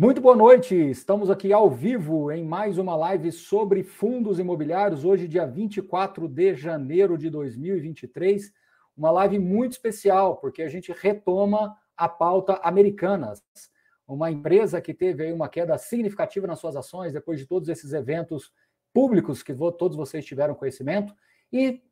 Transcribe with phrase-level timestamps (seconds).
[0.00, 5.26] Muito boa noite, estamos aqui ao vivo em mais uma live sobre fundos imobiliários, hoje,
[5.26, 8.52] dia 24 de janeiro de 2023.
[8.96, 13.42] Uma live muito especial, porque a gente retoma a pauta Americanas,
[14.06, 18.52] uma empresa que teve uma queda significativa nas suas ações depois de todos esses eventos
[18.94, 21.12] públicos que todos vocês tiveram conhecimento,
[21.52, 21.82] e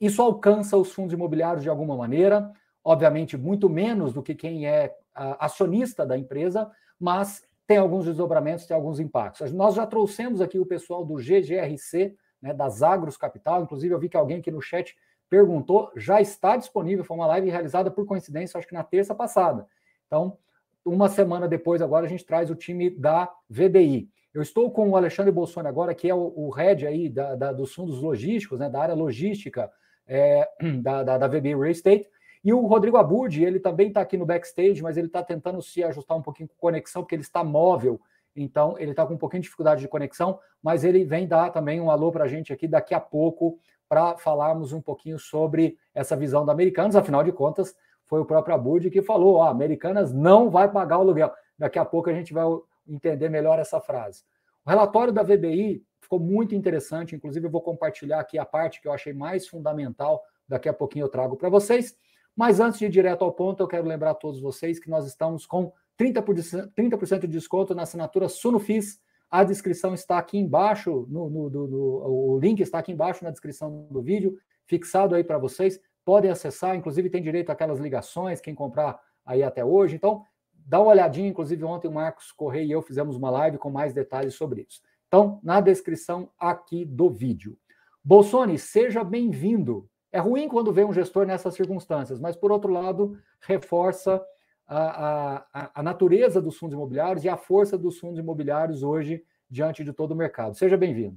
[0.00, 2.50] isso alcança os fundos imobiliários de alguma maneira,
[2.82, 6.72] obviamente muito menos do que quem é acionista da empresa,
[7.02, 9.52] mas tem alguns desdobramentos, tem alguns impactos.
[9.52, 14.08] Nós já trouxemos aqui o pessoal do GGRC, né, das Agros Capital, inclusive eu vi
[14.08, 14.96] que alguém aqui no chat
[15.28, 19.66] perguntou, já está disponível, foi uma live realizada por coincidência, acho que na terça passada.
[20.06, 20.38] Então,
[20.84, 24.08] uma semana depois, agora a gente traz o time da VBI.
[24.32, 27.52] Eu estou com o Alexandre Bolsonaro agora, que é o, o head aí da, da,
[27.52, 29.70] dos fundos logísticos, né, da área logística
[30.06, 30.48] é,
[30.82, 32.08] da, da, da VBI Real Estate,
[32.44, 35.82] e o Rodrigo Abud, ele também está aqui no backstage, mas ele está tentando se
[35.84, 38.00] ajustar um pouquinho com conexão, porque ele está móvel,
[38.34, 41.80] então ele está com um pouquinho de dificuldade de conexão, mas ele vem dar também
[41.80, 43.58] um alô para a gente aqui daqui a pouco
[43.88, 46.96] para falarmos um pouquinho sobre essa visão da Americanas.
[46.96, 51.02] Afinal de contas, foi o próprio Abud que falou: ó, Americanas não vai pagar o
[51.02, 51.32] aluguel.
[51.58, 52.44] Daqui a pouco a gente vai
[52.88, 54.24] entender melhor essa frase.
[54.64, 58.88] O relatório da VBI ficou muito interessante, inclusive eu vou compartilhar aqui a parte que
[58.88, 60.22] eu achei mais fundamental.
[60.48, 61.96] Daqui a pouquinho eu trago para vocês.
[62.36, 65.06] Mas antes de ir direto ao ponto, eu quero lembrar a todos vocês que nós
[65.06, 69.00] estamos com 30%, 30 de desconto na assinatura Sunofis.
[69.30, 73.86] A descrição está aqui embaixo, no, no, no, o link está aqui embaixo na descrição
[73.90, 75.80] do vídeo, fixado aí para vocês.
[76.04, 79.94] Podem acessar, inclusive tem direito àquelas ligações, quem comprar aí até hoje.
[79.96, 83.70] Então, dá uma olhadinha, inclusive ontem o Marcos Correia e eu fizemos uma live com
[83.70, 84.80] mais detalhes sobre isso.
[85.06, 87.56] Então, na descrição aqui do vídeo.
[88.02, 89.88] Bolsoni, seja bem-vindo.
[90.12, 94.22] É ruim quando vem um gestor nessas circunstâncias, mas, por outro lado, reforça
[94.66, 99.82] a, a, a natureza dos fundos imobiliários e a força dos fundos imobiliários hoje diante
[99.82, 100.54] de todo o mercado.
[100.54, 101.16] Seja bem-vindo.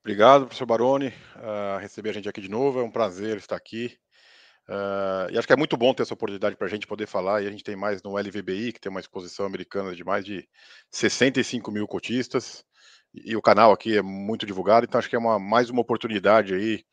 [0.00, 2.78] Obrigado, professor Baroni, uh, receber a gente aqui de novo.
[2.78, 3.96] É um prazer estar aqui.
[4.68, 7.42] Uh, e acho que é muito bom ter essa oportunidade para a gente poder falar.
[7.42, 10.46] E a gente tem mais no LVBI, que tem uma exposição americana de mais de
[10.90, 12.64] 65 mil cotistas.
[13.16, 15.80] E, e o canal aqui é muito divulgado, então acho que é uma, mais uma
[15.80, 16.84] oportunidade aí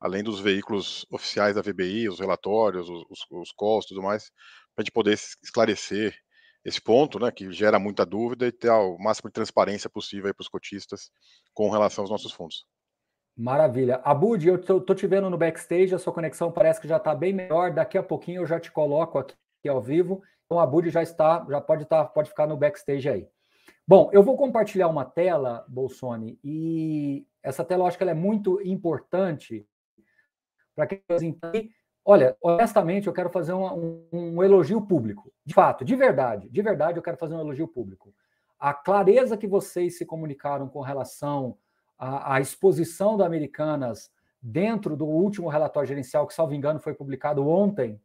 [0.00, 4.30] além dos veículos oficiais da VBI, os relatórios, os, os, calls tudo mais,
[4.74, 6.14] para a gente poder esclarecer
[6.64, 10.42] esse ponto, né, que gera muita dúvida e ter o máximo de transparência possível para
[10.42, 11.10] os cotistas
[11.54, 12.66] com relação aos nossos fundos.
[13.36, 14.00] Maravilha.
[14.04, 17.32] Abud, eu tô, te vendo no backstage, a sua conexão parece que já está bem
[17.32, 17.72] melhor.
[17.72, 20.22] Daqui a pouquinho eu já te coloco aqui ao vivo.
[20.44, 23.26] Então, Abud já está, já pode estar, tá, pode ficar no backstage aí.
[23.90, 28.14] Bom, eu vou compartilhar uma tela, Bolsoni, e essa tela eu acho que ela é
[28.14, 29.66] muito importante
[30.76, 31.68] para que eles entendam.
[32.04, 35.32] Olha, honestamente, eu quero fazer um, um, um, elogio público.
[35.44, 38.14] De fato, de verdade, de verdade, eu quero fazer um elogio público.
[38.60, 41.58] A clareza que vocês se comunicaram com relação
[41.98, 44.08] à, à exposição da Americanas
[44.40, 48.00] dentro do último relatório gerencial, que, salvo engano, foi publicado ontem,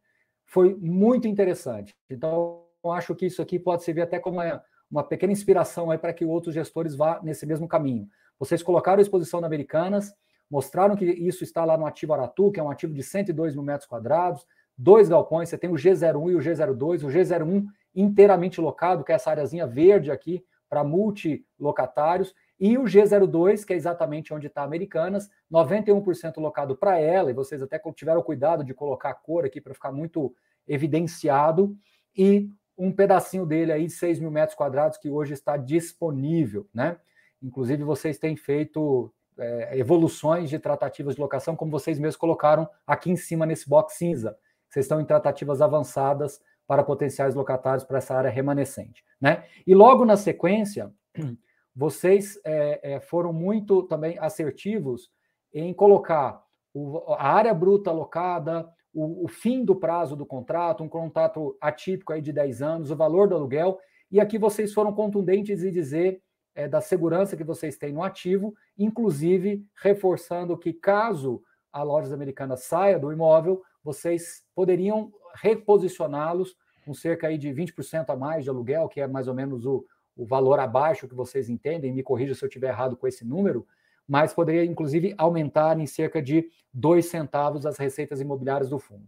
[0.46, 1.96] foi muito interessante.
[2.10, 6.14] Então, eu acho que isso aqui pode servir até como uma, uma pequena inspiração para
[6.14, 8.08] que outros gestores vá nesse mesmo caminho.
[8.40, 10.14] Vocês colocaram a exposição da Americanas,
[10.50, 13.64] mostraram que isso está lá no ativo Aratu, que é um ativo de 102 mil
[13.64, 14.46] metros quadrados,
[14.78, 19.16] dois galpões, você tem o G01 e o G02, o G01 inteiramente locado, que é
[19.16, 25.30] essa areazinha verde aqui, para multilocatários, e o G02, que é exatamente onde está Americanas,
[25.52, 29.74] 91% locado para ela, e vocês até tiveram cuidado de colocar a cor aqui para
[29.74, 30.34] ficar muito
[30.68, 31.76] evidenciado,
[32.18, 36.98] e um pedacinho dele aí, 6 mil metros quadrados, que hoje está disponível, né?
[37.42, 43.12] Inclusive, vocês têm feito é, evoluções de tratativas de locação, como vocês mesmos colocaram aqui
[43.12, 44.38] em cima nesse box cinza.
[44.70, 49.04] Vocês estão em tratativas avançadas para potenciais locatários para essa área remanescente.
[49.22, 49.46] Né?
[49.66, 50.92] E logo na sequência,
[51.76, 55.12] vocês é, é, foram muito também assertivos
[55.54, 56.44] em colocar
[56.74, 62.14] o, a área bruta alocada, o, o, fim do prazo do contrato, um contrato atípico
[62.14, 63.78] aí de 10 anos, o valor do aluguel,
[64.10, 66.22] e aqui vocês foram contundentes em dizer
[66.56, 71.44] é, da segurança que vocês têm no ativo, inclusive reforçando que caso
[71.74, 76.56] a Lojas Americanas saia do imóvel, vocês poderiam reposicioná-los
[76.86, 79.86] com cerca aí de 20% a mais de aluguel, que é mais ou menos o,
[80.16, 83.68] o valor abaixo que vocês entendem, me corrija se eu estiver errado com esse número,
[84.08, 89.08] mas poderia inclusive aumentar em cerca de dois centavos as receitas imobiliárias do fundo.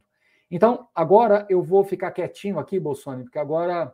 [0.49, 3.93] Então, agora eu vou ficar quietinho aqui, Bolsonaro, porque agora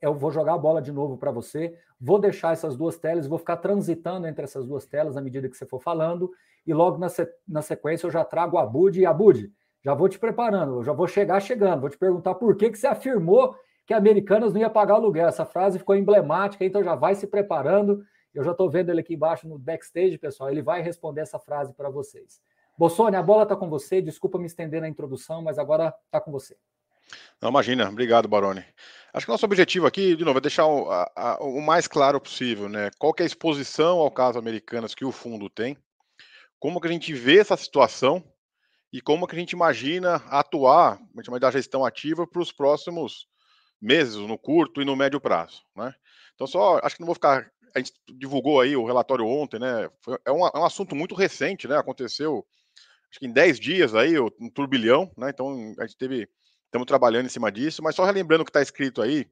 [0.00, 3.38] eu vou jogar a bola de novo para você, vou deixar essas duas telas, vou
[3.38, 6.30] ficar transitando entre essas duas telas à medida que você for falando,
[6.66, 7.08] e logo na,
[7.46, 9.52] na sequência eu já trago a Bud e a Bud,
[9.82, 12.78] já vou te preparando, eu já vou chegar chegando, vou te perguntar por que, que
[12.78, 13.54] você afirmou
[13.86, 15.28] que Americanas não ia pagar aluguel.
[15.28, 18.02] Essa frase ficou emblemática, então já vai se preparando.
[18.34, 20.50] Eu já estou vendo ele aqui embaixo no backstage, pessoal.
[20.50, 22.40] Ele vai responder essa frase para vocês.
[22.76, 24.02] Bossone, a bola está com você.
[24.02, 26.56] Desculpa me estender na introdução, mas agora está com você.
[27.40, 27.88] Não, imagina.
[27.88, 28.64] Obrigado, Baroni.
[29.12, 32.68] Acho que nosso objetivo aqui, de novo, é deixar o, a, o mais claro possível,
[32.68, 32.90] né?
[32.98, 35.76] Qual é a exposição ao caso Americanas que o fundo tem,
[36.58, 38.24] como que a gente vê essa situação
[38.92, 43.28] e como que a gente imagina atuar, a gente da gestão ativa para os próximos
[43.80, 45.94] meses, no curto e no médio prazo, né?
[46.34, 49.90] Então, só, acho que não vou ficar a gente divulgou aí o relatório ontem, né?
[50.00, 51.76] Foi, é, um, é, um, assunto muito recente, né?
[51.76, 52.46] Aconteceu,
[53.10, 55.30] acho que em 10 dias aí, um turbilhão, né?
[55.30, 56.28] Então a gente teve,
[56.66, 59.26] estamos trabalhando em cima disso, mas só relembrando o que está escrito aí,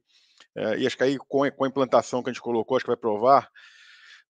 [0.55, 2.91] é, e acho que aí com, com a implantação que a gente colocou, acho que
[2.91, 3.49] vai provar.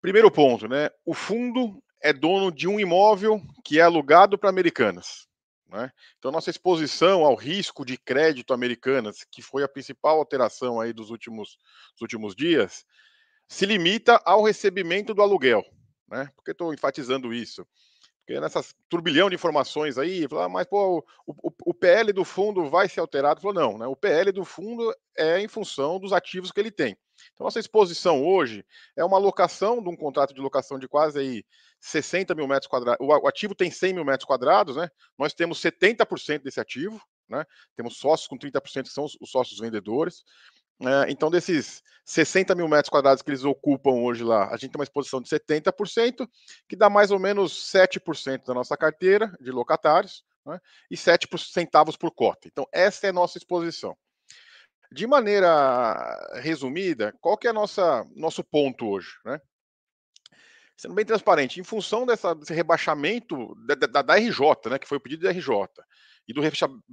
[0.02, 0.90] Primeiro ponto, né?
[1.04, 5.28] O fundo é dono de um imóvel que é alugado para americanas.
[5.68, 5.92] Né?
[6.18, 11.10] Então, nossa exposição ao risco de crédito americanas, que foi a principal alteração aí dos
[11.10, 11.58] últimos,
[11.92, 12.84] dos últimos dias,
[13.50, 15.64] se limita ao recebimento do aluguel.
[16.08, 16.30] Né?
[16.36, 17.66] Por que estou enfatizando isso?
[18.20, 22.70] Porque nessas turbilhão de informações aí, ah, mas pô, o, o, o, PL do fundo
[22.70, 23.40] vai ser alterado.
[23.40, 23.86] Falou, não, né?
[23.88, 26.96] o PL do fundo é em função dos ativos que ele tem.
[27.34, 28.64] Então, nossa exposição hoje
[28.96, 31.44] é uma locação de um contrato de locação de quase aí
[31.80, 33.04] 60 mil metros quadrados.
[33.04, 34.88] O ativo tem 100 mil metros quadrados, né?
[35.18, 37.44] Nós temos 70% desse ativo, né?
[37.76, 40.22] Temos sócios com 30% que são os sócios vendedores.
[40.82, 44.78] É, então, desses 60 mil metros quadrados que eles ocupam hoje lá, a gente tem
[44.78, 46.26] uma exposição de 70%,
[46.68, 50.58] que dá mais ou menos 7% da nossa carteira de locatários, né,
[50.90, 52.48] e 7 centavos por cota.
[52.48, 53.96] Então, essa é a nossa exposição.
[54.92, 59.10] De maneira resumida, qual que é nossa nosso ponto hoje?
[59.24, 59.40] Né?
[60.76, 64.98] Sendo bem transparente, em função dessa, desse rebaixamento da, da, da RJ, né, que foi
[64.98, 65.52] o pedido da RJ,
[66.26, 66.40] e do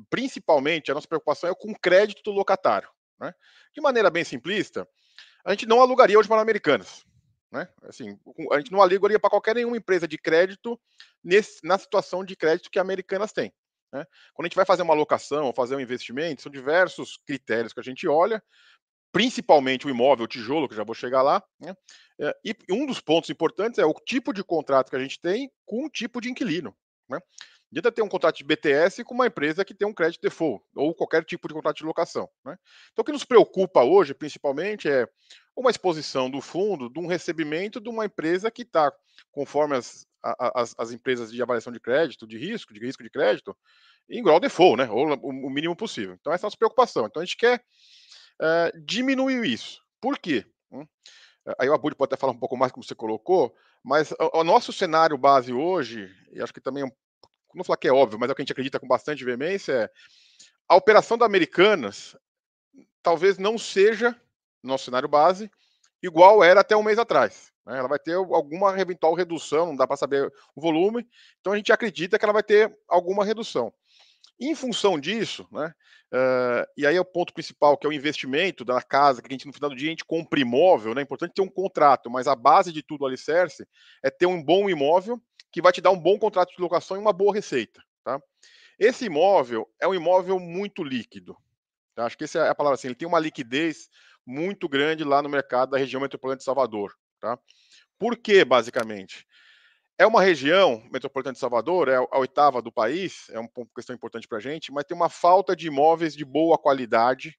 [0.09, 2.89] principalmente a nossa preocupação é com o crédito do locatário.
[3.19, 3.33] Né?
[3.73, 4.87] De maneira bem simplista,
[5.45, 7.05] a gente não alugaria hoje para americanas.
[7.51, 7.67] Né?
[7.83, 8.19] Assim,
[8.51, 10.79] a gente não alugaria para qualquer nenhuma empresa de crédito
[11.23, 13.53] nesse, na situação de crédito que americanas têm.
[13.93, 14.05] Né?
[14.33, 17.79] Quando a gente vai fazer uma alocação ou fazer um investimento, são diversos critérios que
[17.79, 18.43] a gente olha,
[19.11, 21.41] principalmente o imóvel, o tijolo, que já vou chegar lá.
[21.59, 21.73] Né?
[22.19, 25.51] É, e um dos pontos importantes é o tipo de contrato que a gente tem
[25.65, 26.75] com o tipo de inquilino.
[27.09, 27.19] Né?
[27.71, 30.93] Adianta ter um contrato de BTS com uma empresa que tem um crédito default ou
[30.93, 32.29] qualquer tipo de contrato de locação.
[32.45, 32.57] Né?
[32.91, 35.07] Então, o que nos preocupa hoje, principalmente, é
[35.55, 38.91] uma exposição do fundo de um recebimento de uma empresa que está,
[39.31, 43.57] conforme as, as, as, empresas de avaliação de crédito, de risco, de risco de crédito,
[44.09, 44.89] em grau default, né?
[44.89, 46.15] ou o mínimo possível.
[46.19, 47.05] Então, essa é a nossa preocupação.
[47.05, 47.61] Então, a gente quer
[48.41, 49.81] é, diminuir isso.
[49.99, 50.45] Por quê?
[50.71, 50.85] Hum?
[51.59, 54.43] Aí o Abud pode até falar um pouco mais como você colocou, mas o, o
[54.43, 56.91] nosso cenário base hoje, e acho que também é um
[57.55, 59.73] não falar que é óbvio, mas é o que a gente acredita com bastante veemência,
[59.73, 59.89] é
[60.67, 62.15] a operação da Americanas
[63.07, 64.11] talvez não seja,
[64.61, 65.49] no nosso cenário base,
[66.03, 67.53] igual era até um mês atrás.
[67.65, 67.77] Né?
[67.77, 71.07] Ela vai ter alguma eventual redução, não dá para saber o volume,
[71.39, 73.73] então a gente acredita que ela vai ter alguma redução.
[74.37, 75.73] Em função disso, né,
[76.13, 79.31] uh, e aí é o ponto principal, que é o investimento da casa, que a
[79.31, 82.09] gente no final do dia a gente compra imóvel, né, é importante ter um contrato,
[82.09, 83.65] mas a base de tudo o alicerce
[84.03, 85.19] é ter um bom imóvel
[85.51, 87.83] que vai te dar um bom contrato de locação e uma boa receita.
[88.03, 88.21] Tá?
[88.77, 91.35] Esse imóvel é um imóvel muito líquido.
[91.95, 92.05] Tá?
[92.05, 93.89] Acho que essa é a palavra assim, ele tem uma liquidez
[94.25, 96.95] muito grande lá no mercado da região metropolitana de Salvador.
[97.19, 97.39] Tá?
[97.97, 99.25] Por que, basicamente?
[99.97, 104.27] É uma região metropolitana de Salvador, é a oitava do país, é uma questão importante
[104.27, 107.35] para a gente, mas tem uma falta de imóveis de boa qualidade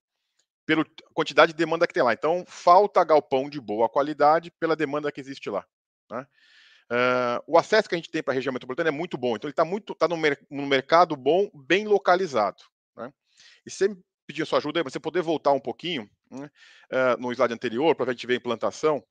[0.67, 0.85] pela
[1.15, 2.13] quantidade de demanda que tem lá.
[2.13, 5.65] Então, falta galpão de boa qualidade pela demanda que existe lá.
[6.11, 6.27] Né?
[6.91, 9.47] Uh, o acesso que a gente tem para a região metropolitana é muito bom, então
[9.47, 12.63] ele está muito tá no, mer no, mercado bom, bem localizado.
[12.97, 13.13] Né?
[13.67, 16.51] E sempre pedir sua ajuda, você poder voltar um pouquinho né,
[16.93, 19.05] uh, no slide anterior para a gente ver a implantação.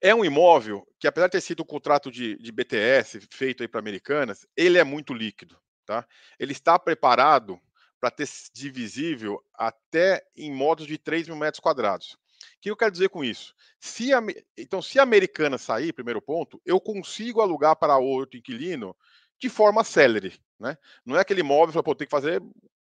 [0.00, 3.68] É um imóvel que, apesar de ter sido um contrato de, de BTS feito aí
[3.68, 5.58] para Americanas, ele é muito líquido.
[5.84, 6.06] Tá?
[6.38, 7.60] Ele está preparado
[8.00, 12.16] para ter divisível até em modos de 3 mil metros quadrados.
[12.60, 13.54] Que eu quero dizer com isso?
[13.78, 14.20] Se a,
[14.56, 18.96] então, se a americana sair, primeiro ponto, eu consigo alugar para outro inquilino
[19.38, 20.40] de forma célere.
[20.58, 20.76] Né?
[21.06, 22.42] Não é aquele imóvel que tem que fazer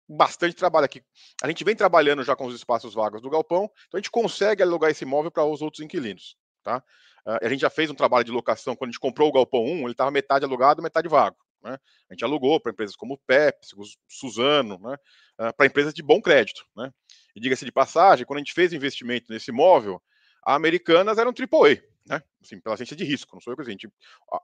[0.08, 1.02] bastante trabalho aqui.
[1.42, 4.62] A gente vem trabalhando já com os espaços vagos do galpão, então a gente consegue
[4.62, 6.36] alugar esse imóvel para os outros inquilinos.
[6.64, 6.82] Tá?
[7.24, 9.62] Uh, a gente já fez um trabalho de locação, quando a gente comprou o galpão
[9.62, 11.36] 1, ele estava metade alugado, metade vago.
[11.62, 11.78] Né?
[12.08, 13.76] A gente alugou para empresas como Pepsi,
[14.08, 14.96] Suzano, né?
[15.40, 16.64] uh, para empresas de bom crédito.
[16.76, 16.90] Né?
[17.34, 20.02] E diga-se de passagem, quando a gente fez investimento nesse imóvel,
[20.44, 21.82] a Americanas era um AAA.
[22.06, 22.22] né?
[22.42, 23.88] Assim, pela agência de risco, não sou eu que a gente.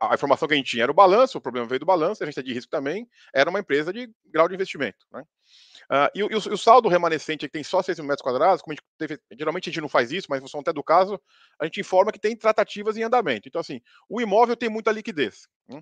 [0.01, 2.23] A, a, informação que a gente tinha era o balanço, o problema veio do balanço,
[2.23, 5.23] a agência de risco também era uma empresa de grau de investimento, né?
[5.89, 8.73] Uh, e, e, o, o, saldo remanescente que tem só 6 mil metros quadrados, como
[8.73, 11.21] a gente teve, geralmente a gente não faz isso, mas em função até do caso,
[11.61, 13.49] a gente informa que tem tratativas em andamento.
[13.49, 15.49] Então, assim, o imóvel tem muita liquidez.
[15.69, 15.81] Né?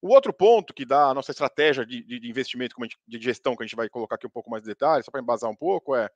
[0.00, 3.62] O outro ponto que dá a nossa estratégia de, de, investimento, gente, de gestão, que
[3.62, 5.94] a gente vai colocar aqui um pouco mais de detalhes, só para embasar um pouco,
[5.94, 6.08] é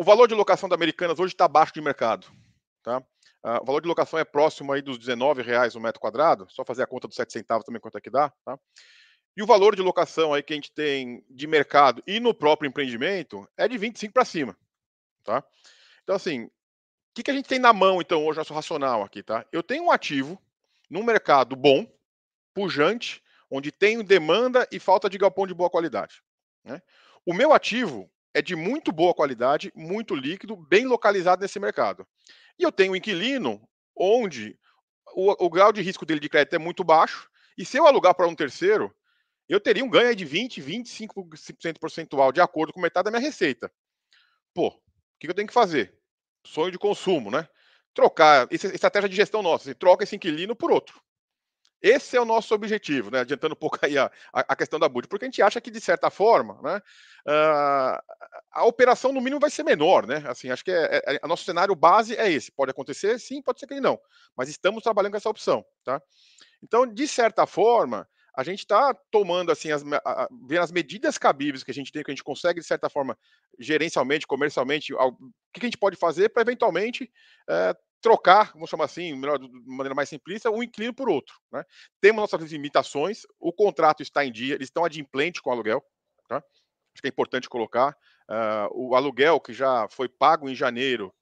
[0.00, 2.26] o valor de locação da Americanas hoje está abaixo de mercado.
[2.82, 3.00] Tá?
[3.44, 6.64] Uh, o valor de locação é próximo aí dos 19 reais o metro quadrado, só
[6.64, 8.32] fazer a conta dos 7 centavos também quanto é que dá.
[8.42, 8.58] Tá?
[9.36, 12.66] E o valor de locação aí que a gente tem de mercado e no próprio
[12.66, 14.56] empreendimento é de 25 para cima.
[15.22, 15.44] Tá?
[16.02, 16.50] Então, assim, o
[17.14, 19.44] que, que a gente tem na mão, então, hoje, nosso racional aqui, tá?
[19.52, 20.40] Eu tenho um ativo
[20.88, 21.86] num mercado bom,
[22.54, 26.22] pujante, onde tenho demanda e falta de galpão de boa qualidade.
[26.64, 26.80] Né?
[27.26, 32.06] O meu ativo é de muito boa qualidade, muito líquido, bem localizado nesse mercado.
[32.58, 33.60] E eu tenho um inquilino
[33.96, 34.58] onde
[35.14, 38.14] o, o grau de risco dele de crédito é muito baixo, e se eu alugar
[38.14, 38.94] para um terceiro,
[39.48, 43.70] eu teria um ganho de 20, 25% percentual de acordo com metade da minha receita.
[44.54, 44.80] Pô, o
[45.18, 45.98] que eu tenho que fazer?
[46.46, 47.48] Sonho de consumo, né?
[47.92, 51.02] Trocar, essa estratégia de gestão nossa, assim, troca esse inquilino por outro.
[51.82, 53.20] Esse é o nosso objetivo, né?
[53.20, 55.80] Adiantando um pouco aí a, a questão da BUD, porque a gente acha que, de
[55.80, 56.82] certa forma, né,
[57.26, 58.02] uh,
[58.52, 60.22] a operação, no mínimo, vai ser menor, né?
[60.26, 62.52] Assim, acho que é, é, é, nosso cenário base é esse.
[62.52, 63.98] Pode acontecer, sim, pode ser que não.
[64.36, 66.02] Mas estamos trabalhando com essa opção, tá?
[66.62, 68.06] Então, de certa forma,
[68.36, 72.02] a gente está tomando assim as, a, vendo as medidas cabíveis que a gente tem,
[72.02, 73.18] que a gente consegue, de certa forma,
[73.58, 75.12] gerencialmente, comercialmente, o
[75.52, 77.10] que a gente pode fazer para eventualmente
[77.48, 81.34] é, trocar, vamos chamar assim, melhor, de maneira mais simplista, um inquilino por outro.
[81.52, 81.64] Né?
[82.00, 85.84] Temos nossas limitações, o contrato está em dia, eles estão adimplentes com o aluguel.
[86.28, 86.36] Tá?
[86.36, 87.96] Acho que é importante colocar.
[88.28, 91.12] Uh, o aluguel que já foi pago em janeiro,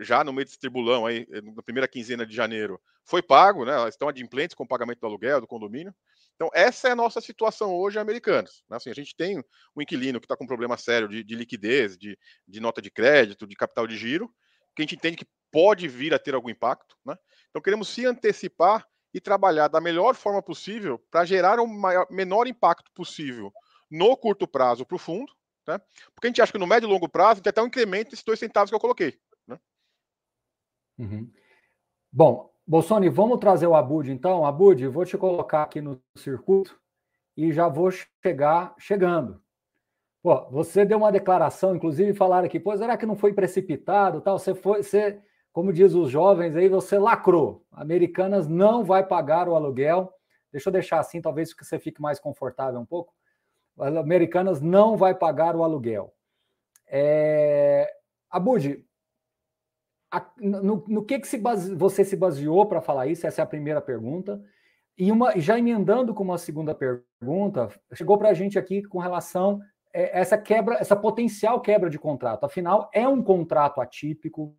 [0.00, 3.72] já no meio desse tribulão, aí, na primeira quinzena de janeiro, foi pago, né?
[3.72, 5.94] elas estão adimplentes com o pagamento do aluguel, do condomínio.
[6.36, 8.64] Então, essa é a nossa situação hoje, americanos.
[8.70, 8.76] Né?
[8.76, 9.38] Assim, a gente tem
[9.76, 12.18] um inquilino que está com um problema sério de, de liquidez, de,
[12.48, 14.32] de, nota de crédito, de capital de giro,
[14.74, 16.96] que a gente entende que pode vir a ter algum impacto.
[17.04, 17.16] Né?
[17.48, 22.46] Então, queremos se antecipar e trabalhar da melhor forma possível para gerar o maior, menor
[22.46, 23.52] impacto possível
[23.90, 25.32] no curto prazo para o fundo,
[25.66, 25.80] né?
[26.14, 28.24] porque a gente acha que no médio e longo prazo tem até um incremento desses
[28.24, 29.18] dois centavos que eu coloquei.
[29.48, 29.58] Né?
[30.98, 31.32] Uhum.
[32.12, 34.46] Bom, Bolsoni, vamos trazer o Abud então.
[34.46, 36.80] Abud, vou te colocar aqui no circuito
[37.36, 37.90] e já vou
[38.22, 39.42] chegar chegando.
[40.22, 44.38] Pô, você deu uma declaração, inclusive falaram aqui, pô, será que não foi precipitado, tal?
[44.38, 45.18] Você foi, você,
[45.50, 47.64] como diz os jovens aí, você lacrou.
[47.72, 50.12] Americanas não vai pagar o aluguel.
[50.52, 53.14] Deixa eu deixar assim, talvez que você fique mais confortável um pouco.
[53.78, 56.12] Americanas não vai pagar o aluguel.
[56.86, 57.90] É...
[58.30, 58.84] Abud,
[60.10, 63.26] a, no, no, que, que se base, você se baseou para falar isso?
[63.26, 64.42] Essa é a primeira pergunta.
[64.98, 69.60] E uma, já emendando com uma segunda pergunta, chegou para a gente aqui com relação
[69.92, 72.44] essa quebra, essa potencial quebra de contrato.
[72.44, 74.54] Afinal, é um contrato atípico,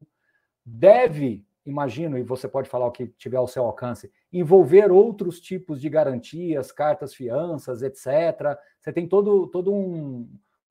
[0.65, 5.79] deve, imagino, e você pode falar o que tiver ao seu alcance, envolver outros tipos
[5.79, 8.57] de garantias, cartas, fianças, etc.
[8.79, 10.29] Você tem todo, todo um,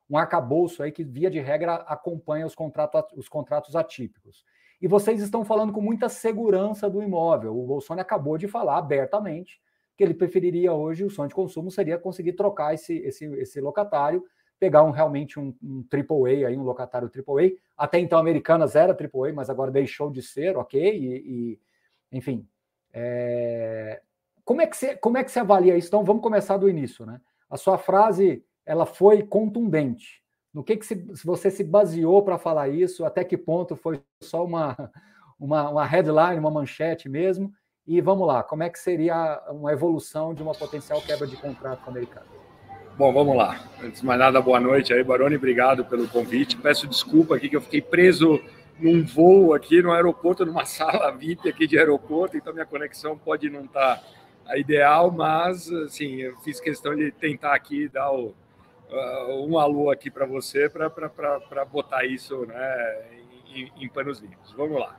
[0.09, 4.45] um arcabouço aí que, via de regra, acompanha os, contratos os contratos atípicos.
[4.81, 7.59] E vocês estão falando com muita segurança do imóvel.
[7.59, 9.61] O Bolsonaro acabou de falar abertamente
[9.95, 14.25] que ele preferiria hoje, o sonho de consumo seria conseguir trocar esse, esse, esse locatário
[14.61, 17.53] pegar um realmente um, um AAA, aí, um locatário AAA.
[17.77, 20.81] Até então, Americanas era AAA, mas agora deixou de ser, ok?
[20.81, 21.61] E, e
[22.13, 22.47] enfim.
[22.93, 24.03] É...
[24.45, 25.89] Como, é que você, como é que você avalia isso?
[25.89, 27.21] Então, vamos começar do início, né?
[27.49, 30.23] A sua frase, ela foi contundente.
[30.53, 33.05] No que, que se, você se baseou para falar isso?
[33.05, 34.77] Até que ponto foi só uma,
[35.39, 37.51] uma, uma headline, uma manchete mesmo?
[37.87, 41.81] E vamos lá, como é que seria uma evolução de uma potencial quebra de contrato
[41.81, 42.40] com o americano?
[43.01, 43.59] Bom, vamos lá.
[43.83, 45.35] Antes de mais nada, boa noite aí, Baroni.
[45.35, 46.59] Obrigado pelo convite.
[46.59, 48.39] Peço desculpa aqui que eu fiquei preso
[48.79, 53.49] num voo aqui no aeroporto, numa sala VIP aqui de aeroporto, então minha conexão pode
[53.49, 54.03] não estar
[54.45, 58.35] tá ideal, mas assim, eu fiz questão de tentar aqui dar o,
[58.91, 63.03] uh, um alô aqui para você para botar isso né,
[63.47, 64.53] em, em, panos limpos.
[64.53, 64.95] Vamos lá.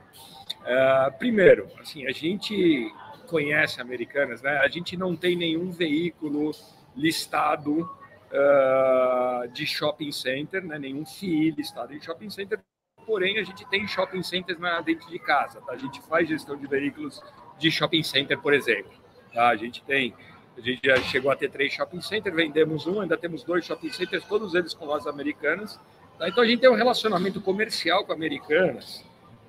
[0.62, 2.92] Uh, primeiro, assim, a gente
[3.28, 4.58] conhece Americanas, né?
[4.58, 6.50] A gente não tem nenhum veículo
[6.96, 7.88] listado
[8.32, 10.78] uh, de shopping center, né?
[10.78, 12.60] nenhum FII listado em shopping center,
[13.06, 15.72] porém a gente tem shopping centers na, dentro de casa, tá?
[15.72, 17.20] a gente faz gestão de veículos
[17.58, 18.92] de shopping center, por exemplo.
[19.32, 19.48] Tá?
[19.48, 20.14] A gente tem,
[20.56, 23.90] a gente já chegou a ter três shopping centers, vendemos um, ainda temos dois shopping
[23.90, 25.78] centers, todos eles com lojas americanas.
[26.18, 26.28] Tá?
[26.28, 29.04] Então a gente tem um relacionamento comercial com americanas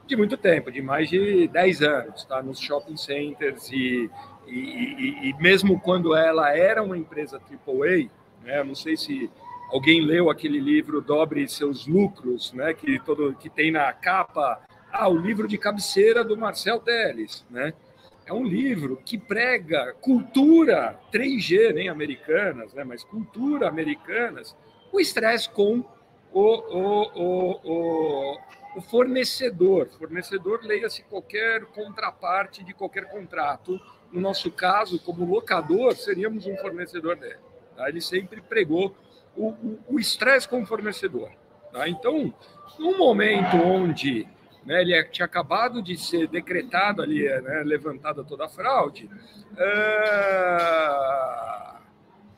[0.05, 2.41] de muito tempo, de mais de 10 anos, tá?
[2.43, 4.09] nos shopping centers e,
[4.47, 8.09] e, e, e mesmo quando ela era uma empresa AAA,
[8.43, 8.63] né?
[8.63, 9.29] não sei se
[9.71, 12.73] alguém leu aquele livro Dobre Seus Lucros, né?
[12.73, 17.73] que, todo, que tem na capa ah, o livro de cabeceira do Marcel Teles, né?
[18.25, 22.83] É um livro que prega cultura 3G, nem americanas, né?
[22.83, 24.55] mas cultura americanas,
[24.93, 25.83] o estresse com
[26.31, 28.37] o, o, o, o,
[28.75, 29.89] o fornecedor.
[29.97, 33.79] Fornecedor, leia-se qualquer contraparte de qualquer contrato.
[34.11, 37.39] No nosso caso, como locador, seríamos um fornecedor dele.
[37.75, 37.89] Tá?
[37.89, 38.95] Ele sempre pregou
[39.35, 41.31] o estresse com o fornecedor.
[41.71, 41.89] Tá?
[41.89, 42.33] Então,
[42.77, 44.27] num momento onde
[44.65, 49.09] né, ele tinha acabado de ser decretado ali, né, levantada toda a fraude,
[49.57, 51.43] é...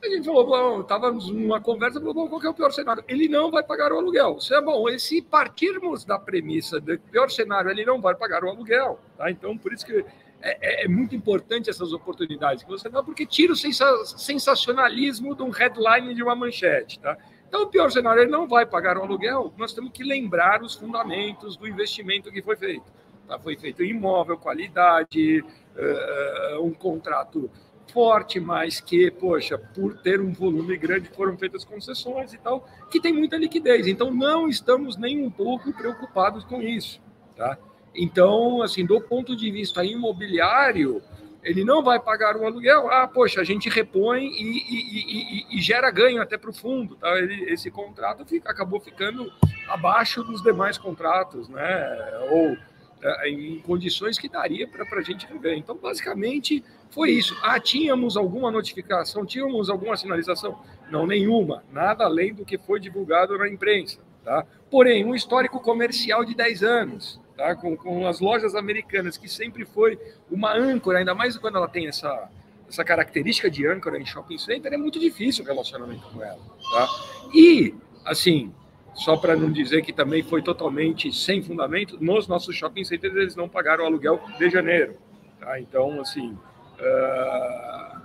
[0.06, 3.02] A gente falou, bom, estávamos numa conversa, falou, bom, qual é o pior cenário?
[3.08, 4.36] Ele não vai pagar o aluguel.
[4.38, 4.88] Isso é bom.
[4.88, 9.00] E se partirmos da premissa do pior cenário, ele não vai pagar o aluguel.
[9.18, 9.28] Tá?
[9.32, 10.04] Então, por isso que
[10.40, 15.42] é, é, é muito importante essas oportunidades que você dá, porque tira o sensacionalismo de
[15.42, 17.00] um headline de uma manchete.
[17.00, 17.18] Tá?
[17.48, 20.76] Então, o pior cenário, ele não vai pagar o aluguel, nós temos que lembrar os
[20.76, 22.84] fundamentos do investimento que foi feito.
[23.26, 23.40] Tá?
[23.40, 27.50] Foi feito imóvel, qualidade, uh, um contrato
[27.92, 33.00] forte, mas que, poxa, por ter um volume grande foram feitas concessões e tal, que
[33.00, 33.86] tem muita liquidez.
[33.86, 37.00] Então, não estamos nem um pouco preocupados com isso,
[37.36, 37.56] tá?
[37.94, 41.02] Então, assim, do ponto de vista imobiliário,
[41.42, 42.90] ele não vai pagar um aluguel.
[42.90, 46.96] Ah, poxa, a gente repõe e, e, e, e gera ganho até para o fundo.
[46.96, 47.16] Tá?
[47.18, 49.32] Ele, esse contrato fica, acabou ficando
[49.68, 52.18] abaixo dos demais contratos, né?
[52.30, 52.56] Ou
[53.02, 55.54] é, em condições que daria para a gente viver.
[55.54, 56.64] Então, basicamente,
[56.96, 57.36] foi isso.
[57.42, 60.58] Ah, tínhamos alguma notificação, tínhamos alguma sinalização?
[60.90, 61.62] Não, nenhuma.
[61.70, 64.00] Nada além do que foi divulgado na imprensa.
[64.24, 64.46] Tá?
[64.70, 67.54] Porém, um histórico comercial de 10 anos, tá?
[67.54, 69.98] com, com as lojas americanas, que sempre foi
[70.30, 72.30] uma âncora, ainda mais quando ela tem essa,
[72.66, 76.40] essa característica de âncora em shopping center, é muito difícil o relacionamento com ela.
[76.72, 76.88] Tá?
[77.34, 77.74] E,
[78.06, 78.54] assim,
[78.94, 83.36] só para não dizer que também foi totalmente sem fundamento, nos nossos shopping centers eles
[83.36, 84.96] não pagaram o aluguel de janeiro.
[85.38, 85.60] Tá?
[85.60, 86.34] Então, assim,
[86.80, 88.00] uh,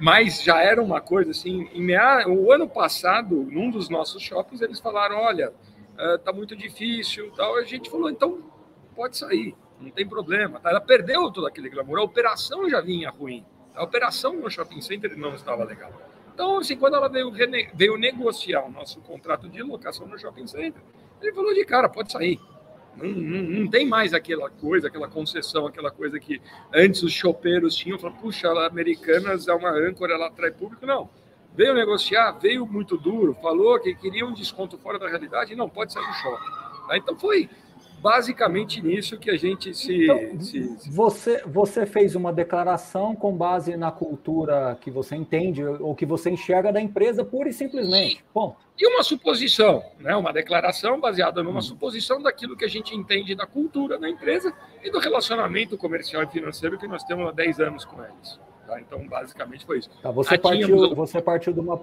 [0.00, 4.60] mas já era uma coisa assim, em meia, o ano passado, num dos nossos shoppings,
[4.60, 7.56] eles falaram, olha, uh, tá muito difícil, tal.
[7.56, 8.42] a gente falou, então
[8.94, 10.60] pode sair, não tem problema.
[10.64, 15.16] Ela perdeu todo aquele glamour, a operação já vinha ruim, a operação no shopping center
[15.16, 15.92] não estava legal.
[16.34, 17.30] Então, assim, quando ela veio,
[17.74, 20.82] veio negociar o nosso contrato de locação no shopping center,
[21.22, 22.40] ele falou de cara, pode sair.
[22.96, 26.40] Não, não, não, tem mais aquela coisa, aquela concessão, aquela coisa que
[26.72, 30.86] antes os chopeiros tinham, falaram, puxa, a Americanas é uma âncora, ela atrai público.
[30.86, 31.08] Não.
[31.56, 35.92] Veio negociar, veio muito duro, falou que queria um desconto fora da realidade, não, pode
[35.92, 36.50] sair do shopping.
[36.88, 36.96] Tá?
[36.96, 37.48] Então foi
[38.04, 43.34] basicamente nisso que a gente se, então, se, se, Você, você fez uma declaração com
[43.34, 48.22] base na cultura que você entende ou que você enxerga da empresa, pura e simplesmente.
[48.34, 48.54] Bom.
[48.78, 50.14] E uma suposição, né?
[50.14, 51.62] uma declaração baseada numa hum.
[51.62, 56.26] suposição daquilo que a gente entende da cultura da empresa e do relacionamento comercial e
[56.26, 58.38] financeiro que nós temos há 10 anos com eles.
[58.66, 58.78] Tá?
[58.82, 59.88] Então, basicamente foi isso.
[60.02, 61.80] Tá, você, partiu, você partiu de uma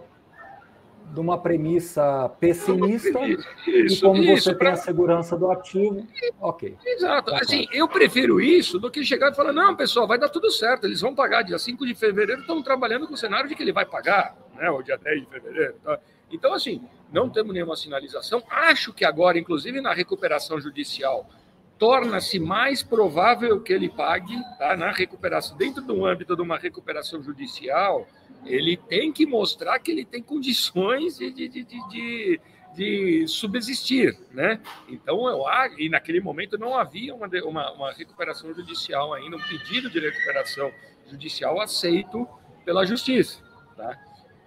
[1.12, 4.72] de uma premissa pessimista isso, e como isso, você pra...
[4.72, 6.08] tem a segurança do ativo,
[6.40, 6.78] ok.
[6.86, 7.32] Exato.
[7.32, 10.50] Tá assim, eu prefiro isso do que chegar e falar, não, pessoal, vai dar tudo
[10.50, 13.62] certo, eles vão pagar dia 5 de fevereiro, estão trabalhando com o cenário de que
[13.62, 15.76] ele vai pagar, né, ou dia 10 de fevereiro.
[15.84, 16.00] Tá?
[16.32, 18.42] Então, assim, não temos nenhuma sinalização.
[18.50, 21.30] Acho que agora, inclusive na recuperação judicial,
[21.78, 24.78] torna-se mais provável que ele pague, tá?
[24.78, 28.08] na recuperação, dentro do âmbito de uma recuperação judicial,
[28.46, 32.42] ele tem que mostrar que ele tem condições de, de, de, de,
[32.74, 34.60] de subsistir, né?
[34.88, 35.44] Então, eu,
[35.78, 40.72] e naquele momento não havia uma, uma, uma recuperação judicial ainda, um pedido de recuperação
[41.08, 42.28] judicial aceito
[42.66, 43.42] pela justiça,
[43.76, 43.98] tá?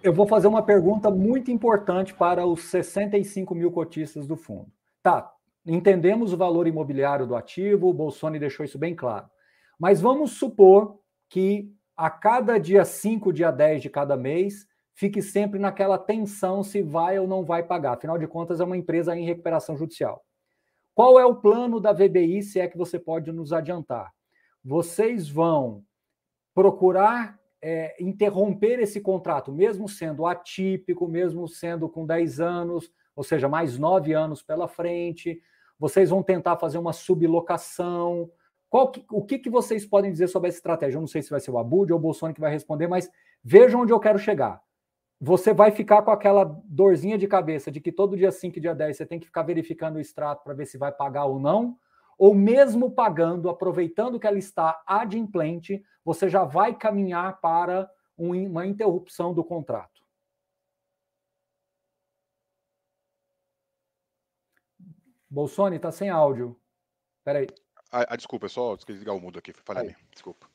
[0.03, 4.67] Eu vou fazer uma pergunta muito importante para os 65 mil cotistas do fundo.
[5.01, 5.31] Tá,
[5.65, 9.27] entendemos o valor imobiliário do ativo, o Bolsonaro deixou isso bem claro.
[9.79, 15.59] Mas vamos supor que a cada dia 5, dia 10 de cada mês, fique sempre
[15.59, 17.93] naquela tensão se vai ou não vai pagar.
[17.93, 20.25] Afinal de contas, é uma empresa em recuperação judicial.
[20.93, 24.13] Qual é o plano da VBI, se é que você pode nos adiantar?
[24.63, 25.83] Vocês vão
[26.53, 33.49] procurar é, interromper esse contrato, mesmo sendo atípico, mesmo sendo com 10 anos, ou seja,
[33.49, 35.41] mais 9 anos pela frente.
[35.77, 38.31] Vocês vão tentar fazer uma sublocação.
[38.91, 40.97] Que, o que, que vocês podem dizer sobre essa estratégia?
[40.97, 43.09] Eu não sei se vai ser o Abud ou o Bolsonaro que vai responder, mas
[43.43, 44.61] vejam onde eu quero chegar.
[45.19, 48.75] Você vai ficar com aquela dorzinha de cabeça de que todo dia 5 e dia
[48.75, 51.77] 10 você tem que ficar verificando o extrato para ver se vai pagar ou não,
[52.17, 59.33] ou mesmo pagando, aproveitando que ela está adimplente, você já vai caminhar para uma interrupção
[59.33, 60.03] do contrato.
[65.29, 66.57] Bolsoni está sem áudio.
[67.19, 67.64] Espera aí.
[67.91, 69.53] Ah, ah, desculpa, é só desligar o mudo aqui.
[69.63, 70.49] Falei, desculpa.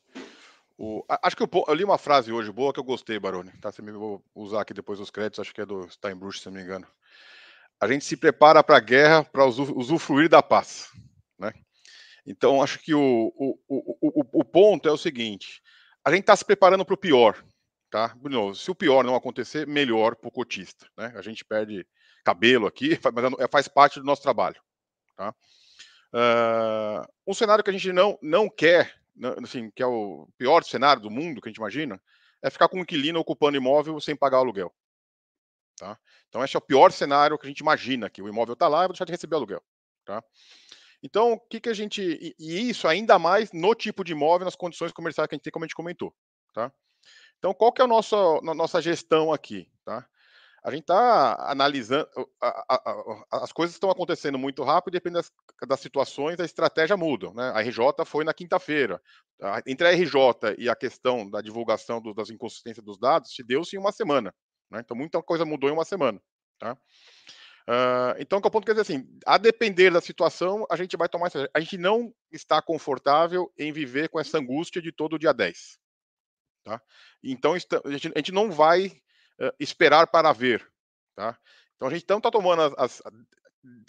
[0.76, 3.50] O, acho que eu, eu, li uma frase hoje boa que eu gostei, Baroni.
[3.60, 3.70] Tá?
[3.70, 6.54] Você me vou usar aqui depois os créditos, acho que é do Steinbruch, se não
[6.54, 6.86] me engano.
[7.78, 10.90] A gente se prepara para a guerra para usufruir da paz.
[11.38, 11.52] Né?
[12.26, 15.62] Então, acho que o, o, o, o, ponto é o seguinte:
[16.04, 17.42] a gente está se preparando para o pior.
[17.90, 18.14] Tá?
[18.54, 20.86] Se o pior não acontecer, melhor para o cotista.
[20.96, 21.12] Né?
[21.16, 21.86] A gente perde
[22.24, 24.60] cabelo aqui, mas é, faz parte do nosso trabalho.
[25.16, 25.34] Tá?
[26.12, 28.94] Uh, um cenário que a gente não, não quer,
[29.42, 32.00] assim, que é o pior cenário do mundo que a gente imagina,
[32.42, 34.74] é ficar com um inquilino ocupando imóvel sem pagar aluguel.
[35.76, 35.98] Tá?
[36.28, 38.78] Então, esse é o pior cenário que a gente imagina, que o imóvel está lá
[38.78, 39.62] e vai deixar de receber aluguel.
[40.04, 40.22] Tá?
[41.02, 42.02] Então, o que, que a gente.
[42.02, 45.44] E, e, isso ainda mais no tipo de imóvel, nas condições comerciais que a gente
[45.44, 46.14] tem, como a gente comentou.
[46.52, 46.70] Tá?
[47.38, 49.70] Então, qual que é a nossa, a nossa gestão aqui?
[49.84, 50.06] Tá?
[50.62, 52.08] A gente está analisando,
[52.40, 55.32] a, a, a, as coisas estão acontecendo muito rápido, depende das,
[55.66, 57.30] das situações, a estratégia muda.
[57.32, 57.50] Né?
[57.54, 59.00] A RJ foi na quinta-feira.
[59.66, 63.74] Entre a RJ e a questão da divulgação do, das inconsistências dos dados, se deu-se
[63.74, 64.34] em uma semana.
[64.70, 64.80] Né?
[64.80, 66.20] Então, muita coisa mudou em uma semana.
[66.58, 66.74] Tá?
[67.66, 70.96] Uh, então, o que eu ponto quer dizer assim, a depender da situação, a gente
[70.96, 71.48] vai tomar essa.
[71.54, 75.78] A gente não está confortável em viver com essa angústia de todo dia 10.
[76.64, 76.82] Tá?
[77.22, 78.92] Então, a gente não vai
[79.40, 80.66] uh, esperar para ver.
[81.14, 81.38] Tá?
[81.76, 83.03] Então a gente então está tomando as, as,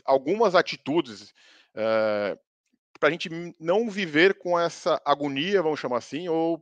[0.06, 1.34] algumas atitudes
[1.76, 2.40] uh,
[3.00, 6.62] para a gente não viver com essa agonia, vamos chamar assim, ou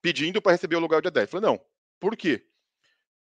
[0.00, 1.28] pedindo para receber o lugar de 10.
[1.28, 1.60] Falei, não.
[1.98, 2.46] Por quê?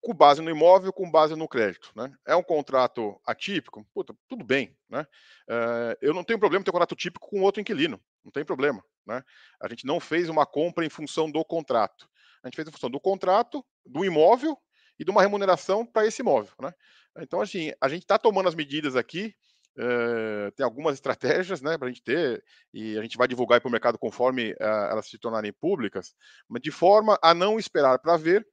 [0.00, 1.92] Com base no imóvel, com base no crédito.
[1.94, 2.10] Né?
[2.26, 3.84] É um contrato atípico?
[3.92, 4.74] Puta, tudo bem.
[4.88, 5.02] Né?
[5.46, 8.00] Uh, eu não tenho problema ter um contrato típico com outro inquilino.
[8.24, 8.82] Não tem problema.
[9.06, 9.22] Né?
[9.60, 12.08] A gente não fez uma compra em função do contrato.
[12.42, 14.56] A gente fez em função do contrato, do imóvel
[14.98, 16.52] e de uma remuneração para esse imóvel.
[16.60, 16.72] Né?
[17.20, 19.34] Então, assim, a gente está tomando as medidas aqui,
[19.78, 23.68] uh, tem algumas estratégias né, para a gente ter, e a gente vai divulgar para
[23.68, 26.14] o mercado conforme uh, elas se tornarem públicas,
[26.48, 28.46] mas de forma a não esperar para ver,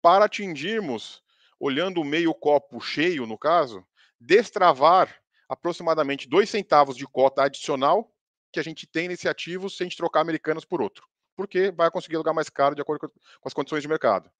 [0.00, 1.22] para atingirmos,
[1.60, 3.84] olhando o meio copo cheio, no caso,
[4.20, 5.14] destravar
[5.48, 8.10] aproximadamente dois centavos de cota adicional
[8.52, 11.06] que a gente tem nesse ativo sem a gente trocar americanas por outro.
[11.36, 14.30] Porque vai conseguir alugar mais caro de acordo com as condições de mercado.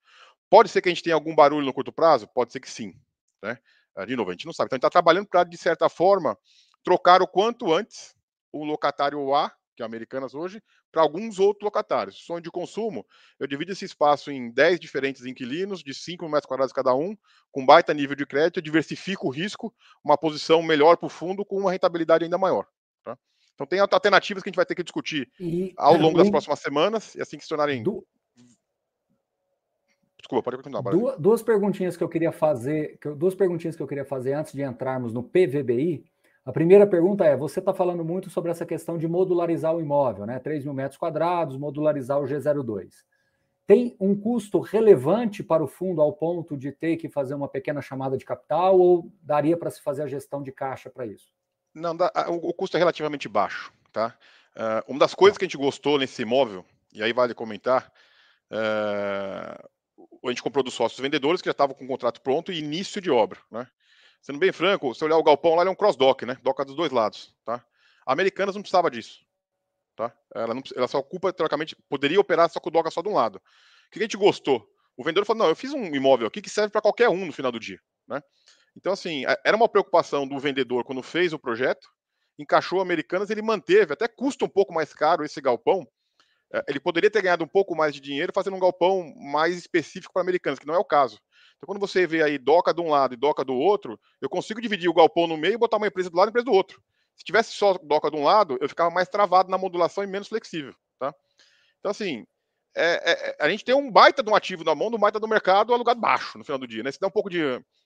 [0.52, 2.28] Pode ser que a gente tenha algum barulho no curto prazo?
[2.28, 2.92] Pode ser que sim.
[3.42, 3.56] Né?
[3.96, 4.66] Ah, de novo, a gente não sabe.
[4.66, 6.36] Então, a gente está trabalhando para, de certa forma,
[6.84, 8.14] trocar o quanto antes
[8.52, 10.62] o locatário A, que é Americanas hoje,
[10.92, 12.18] para alguns outros locatários.
[12.18, 13.06] Sonho de consumo,
[13.40, 17.16] eu divido esse espaço em 10 diferentes inquilinos, de 5 metros quadrados cada um,
[17.50, 21.46] com baita nível de crédito, eu diversifico o risco, uma posição melhor para o fundo,
[21.46, 22.66] com uma rentabilidade ainda maior.
[23.02, 23.16] Tá?
[23.54, 26.58] Então, tem alternativas que a gente vai ter que discutir e, ao longo das próximas
[26.58, 28.06] semanas, e assim que se tornarem do,
[30.22, 30.82] Desculpa, pode continuar.
[30.82, 34.62] Duas, duas, perguntinhas que eu queria fazer, duas perguntinhas que eu queria fazer antes de
[34.62, 36.04] entrarmos no PVBI.
[36.46, 40.24] A primeira pergunta é: você está falando muito sobre essa questão de modularizar o imóvel,
[40.24, 40.38] né?
[40.38, 42.92] 3 mil metros quadrados, modularizar o G02.
[43.66, 47.82] Tem um custo relevante para o fundo ao ponto de ter que fazer uma pequena
[47.82, 51.32] chamada de capital ou daria para se fazer a gestão de caixa para isso?
[51.74, 51.96] Não,
[52.28, 54.14] o custo é relativamente baixo, tá?
[54.54, 55.40] Uh, uma das coisas tá.
[55.40, 57.90] que a gente gostou nesse imóvel, e aí vale comentar,
[58.50, 59.68] uh,
[60.28, 63.00] a gente comprou dos sócios vendedores que já estavam com o contrato pronto e início
[63.00, 63.66] de obra, né?
[64.20, 66.36] Sendo bem franco, se olhar o galpão lá, ele é um cross-dock, né?
[66.42, 67.64] Doca dos dois lados, tá?
[68.06, 69.20] A Americanas não precisava disso,
[69.96, 70.14] tá?
[70.34, 73.14] Ela, não, ela só ocupa, teoricamente, poderia operar só com o doca só de um
[73.14, 73.36] lado.
[73.36, 74.68] O que a gente gostou?
[74.96, 77.32] O vendedor falou, não, eu fiz um imóvel aqui que serve para qualquer um no
[77.32, 78.22] final do dia, né?
[78.76, 81.88] Então, assim, era uma preocupação do vendedor quando fez o projeto,
[82.38, 85.86] encaixou Americanas, ele manteve, até custa um pouco mais caro esse galpão, é,
[86.68, 90.22] ele poderia ter ganhado um pouco mais de dinheiro fazendo um galpão mais específico para
[90.22, 91.18] americanos, que não é o caso.
[91.56, 94.60] Então, quando você vê aí doca de um lado e doca do outro, eu consigo
[94.60, 96.52] dividir o galpão no meio e botar uma empresa do lado e uma empresa do
[96.52, 96.82] outro.
[97.16, 100.28] Se tivesse só doca de um lado, eu ficava mais travado na modulação e menos
[100.28, 101.14] flexível, tá?
[101.78, 102.26] Então, assim,
[102.74, 105.20] é, é, é a gente tem um baita de um ativo na mão, um baita
[105.20, 106.90] do mercado alugado baixo no final do dia, né?
[106.90, 107.42] Isso dá um pouco de...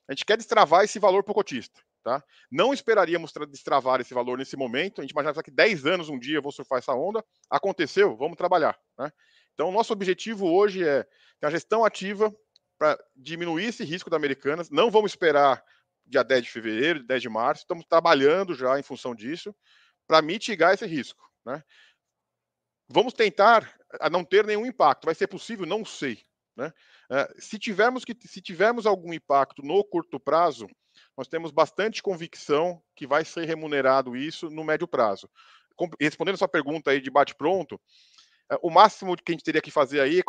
[0.09, 1.81] A gente quer destravar esse valor para o cotista.
[2.07, 2.23] Tá?
[2.49, 5.01] Não esperaríamos destravar esse valor nesse momento.
[5.01, 7.21] A gente imaginava que 10 anos um dia eu vou surfar essa onda.
[7.51, 8.79] Aconteceu, vamos trabalhar.
[8.97, 9.11] Né?
[9.53, 11.03] Então, nosso objetivo hoje é
[11.40, 12.33] ter a gestão ativa
[12.79, 14.71] para diminuir esse risco da Americanas.
[14.71, 15.61] Não vamos esperar
[16.07, 17.62] dia 10 de fevereiro, 10 de março.
[17.62, 19.53] Estamos trabalhando já em função disso
[20.07, 21.29] para mitigar esse risco.
[21.45, 21.61] Né?
[22.88, 23.69] Vamos tentar
[24.12, 25.07] não ter nenhum impacto.
[25.07, 25.66] Vai ser possível?
[25.66, 26.23] Não sei.
[26.57, 26.73] Né?
[27.11, 30.69] Uh, se, tivermos que, se tivermos algum impacto no curto prazo,
[31.17, 35.29] nós temos bastante convicção que vai ser remunerado isso no médio prazo.
[36.01, 37.81] respondendo a sua pergunta aí de bate-pronto,
[38.51, 40.23] é, o máximo que a gente teria que fazer aí é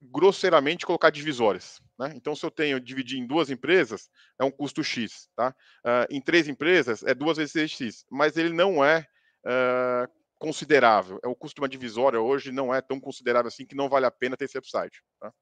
[0.00, 1.80] grosseiramente colocar divisórias.
[1.98, 2.12] Né?
[2.14, 5.28] Então, se eu tenho dividir em duas empresas, é um custo X.
[5.34, 5.54] Tá?
[5.84, 8.04] Uh, em três empresas, é duas vezes X.
[8.10, 9.06] Mas ele não é
[9.44, 11.18] uh, considerável.
[11.24, 14.06] É o custo de uma divisória hoje não é tão considerável assim que não vale
[14.06, 15.02] a pena ter esse upside.
[15.20, 15.32] Tá?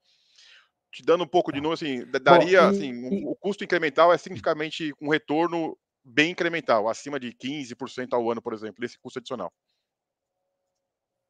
[0.92, 1.62] Te dando um pouco de tá.
[1.62, 3.26] número, assim, daria, Bom, e, assim, e...
[3.26, 8.52] o custo incremental é significativamente um retorno bem incremental, acima de 15% ao ano, por
[8.52, 9.52] exemplo, desse custo adicional.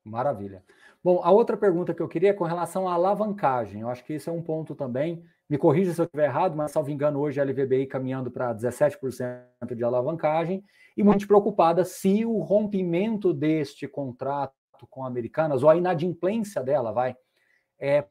[0.04, 0.62] Maravilha.
[1.02, 3.80] Bom, a outra pergunta que eu queria é com relação à alavancagem.
[3.80, 5.24] Eu acho que esse é um ponto também.
[5.48, 9.74] Me corrija se eu estiver errado, mas, salvo engano, hoje a LVBI caminhando para 17%
[9.74, 10.64] de alavancagem
[10.96, 14.54] e muito preocupada se o rompimento deste contrato
[14.90, 17.16] com a Americanas, ou a inadimplência dela, vai,
[17.78, 18.04] é,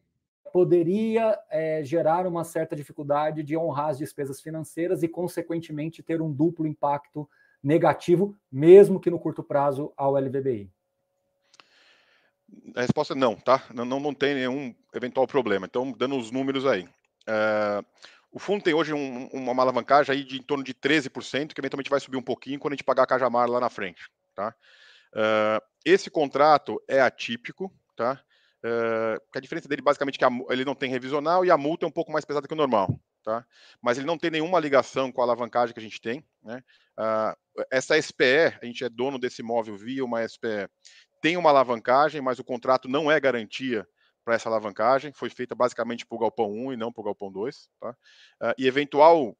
[0.55, 6.31] poderia é, gerar uma certa dificuldade de honrar as despesas financeiras e, consequentemente, ter um
[6.31, 7.29] duplo impacto
[7.61, 10.71] negativo, mesmo que no curto prazo, ao LVBI.
[12.73, 13.63] A resposta é não, tá?
[13.73, 15.65] Não, não, não tem nenhum eventual problema.
[15.65, 16.83] Então, dando os números aí.
[16.83, 17.85] Uh,
[18.31, 21.89] o fundo tem hoje um, uma alavancagem aí de em torno de 13%, que eventualmente
[21.89, 24.55] vai subir um pouquinho quando a gente pagar a Cajamar lá na frente, tá?
[25.11, 28.23] Uh, esse contrato é atípico, tá?
[28.65, 31.87] Uh, a diferença dele basicamente é que ele não tem revisional e a multa é
[31.87, 33.45] um pouco mais pesada que o normal, tá?
[33.79, 36.63] Mas ele não tem nenhuma ligação com a alavancagem que a gente tem, né?
[36.97, 40.67] Uh, essa SPE, a gente é dono desse imóvel via uma SPE,
[41.21, 43.87] tem uma alavancagem, mas o contrato não é garantia
[44.23, 47.31] para essa alavancagem, foi feita basicamente para o Galpão 1 e não para o Galpão
[47.31, 47.69] 2.
[47.79, 47.91] Tá?
[47.91, 49.37] Uh, e eventual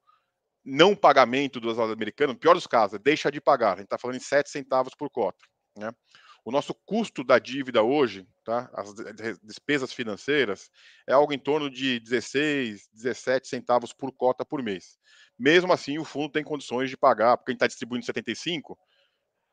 [0.63, 3.73] não pagamento dos americanos, pior dos casos, deixa de pagar.
[3.73, 5.43] A gente está falando em 7 centavos por cota.
[5.75, 5.91] Né?
[6.45, 8.69] O nosso custo da dívida hoje, tá?
[8.73, 8.93] as
[9.41, 10.69] despesas financeiras,
[11.07, 14.99] é algo em torno de 16, 17 centavos por cota por mês.
[15.37, 18.77] Mesmo assim, o fundo tem condições de pagar, porque a gente está distribuindo 75,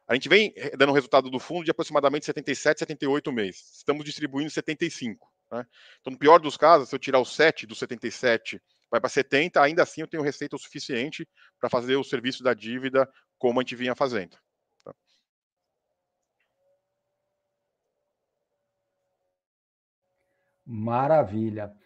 [0.07, 3.79] a gente vem eh, dando resultado do fundo de aproximadamente 77, 78 meses.
[3.79, 5.27] Estamos distribuindo 75.
[5.51, 5.65] Né?
[6.01, 9.63] Então, no pior dos casos, se eu tirar o 7 do 77, vai para 70,
[9.63, 11.27] ainda assim eu tenho receita o suficiente
[11.59, 14.37] para fazer o serviço da dívida como a gente vinha fazendo.
[20.73, 21.77] Maravilha.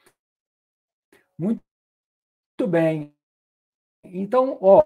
[1.37, 1.61] Muito
[2.69, 3.13] bem.
[4.05, 4.85] Então, ó,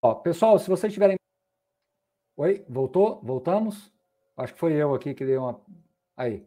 [0.00, 1.16] ó, pessoal, se vocês tiverem
[2.36, 3.20] Oi, voltou?
[3.22, 3.92] Voltamos?
[4.36, 5.60] Acho que foi eu aqui que dei uma.
[6.16, 6.46] Aí.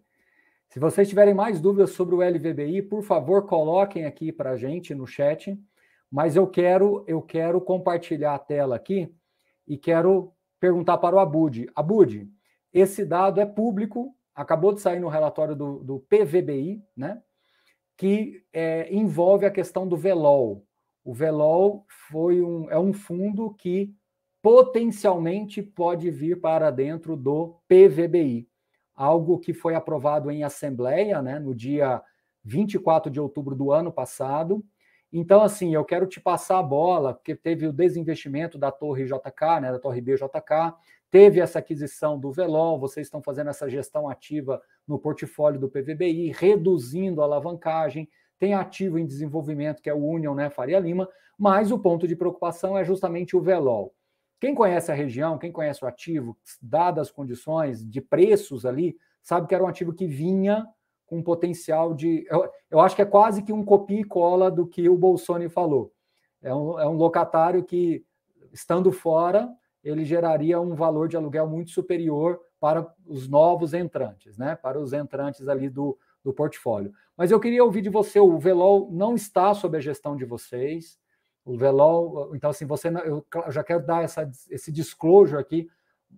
[0.70, 4.96] Se vocês tiverem mais dúvidas sobre o LVBI, por favor, coloquem aqui para a gente
[4.96, 5.60] no chat.
[6.10, 9.14] Mas eu quero, eu quero compartilhar a tela aqui
[9.68, 11.70] e quero perguntar para o Abud.
[11.76, 12.32] Abud,
[12.72, 17.22] esse dado é público, acabou de sair no relatório do, do PVBI, né?
[17.98, 20.66] Que é, envolve a questão do VELOL.
[21.04, 23.94] O VELOL foi um, é um fundo que
[24.42, 28.48] potencialmente pode vir para dentro do PVBI,
[28.96, 32.02] algo que foi aprovado em assembleia, né, no dia
[32.46, 34.64] 24 de outubro do ano passado.
[35.12, 39.62] Então, assim, eu quero te passar a bola, porque teve o desinvestimento da Torre JK,
[39.62, 40.76] né, da Torre BJK,
[41.10, 46.32] teve essa aquisição do Velol, vocês estão fazendo essa gestão ativa no portfólio do PVBI,
[46.32, 51.72] reduzindo a alavancagem, tem ativo em desenvolvimento, que é o Union, né, Faria Lima, mas
[51.72, 53.94] o ponto de preocupação é justamente o Velol.
[54.40, 59.48] Quem conhece a região, quem conhece o ativo, dadas as condições de preços ali, sabe
[59.48, 60.66] que era um ativo que vinha
[61.10, 62.26] com potencial de.
[62.30, 65.50] Eu, eu acho que é quase que um copia e cola do que o Bolsonaro
[65.50, 65.92] falou.
[66.42, 68.06] É um, é um locatário que,
[68.54, 69.50] estando fora,
[69.84, 74.56] ele geraria um valor de aluguel muito superior para os novos entrantes, né?
[74.56, 76.94] Para os entrantes ali do, do portfólio.
[77.18, 81.00] Mas eu queria ouvir de você, o Velol não está sob a gestão de vocês,
[81.44, 85.68] o Velol, então assim, você eu já quero dar essa, esse disclosure aqui.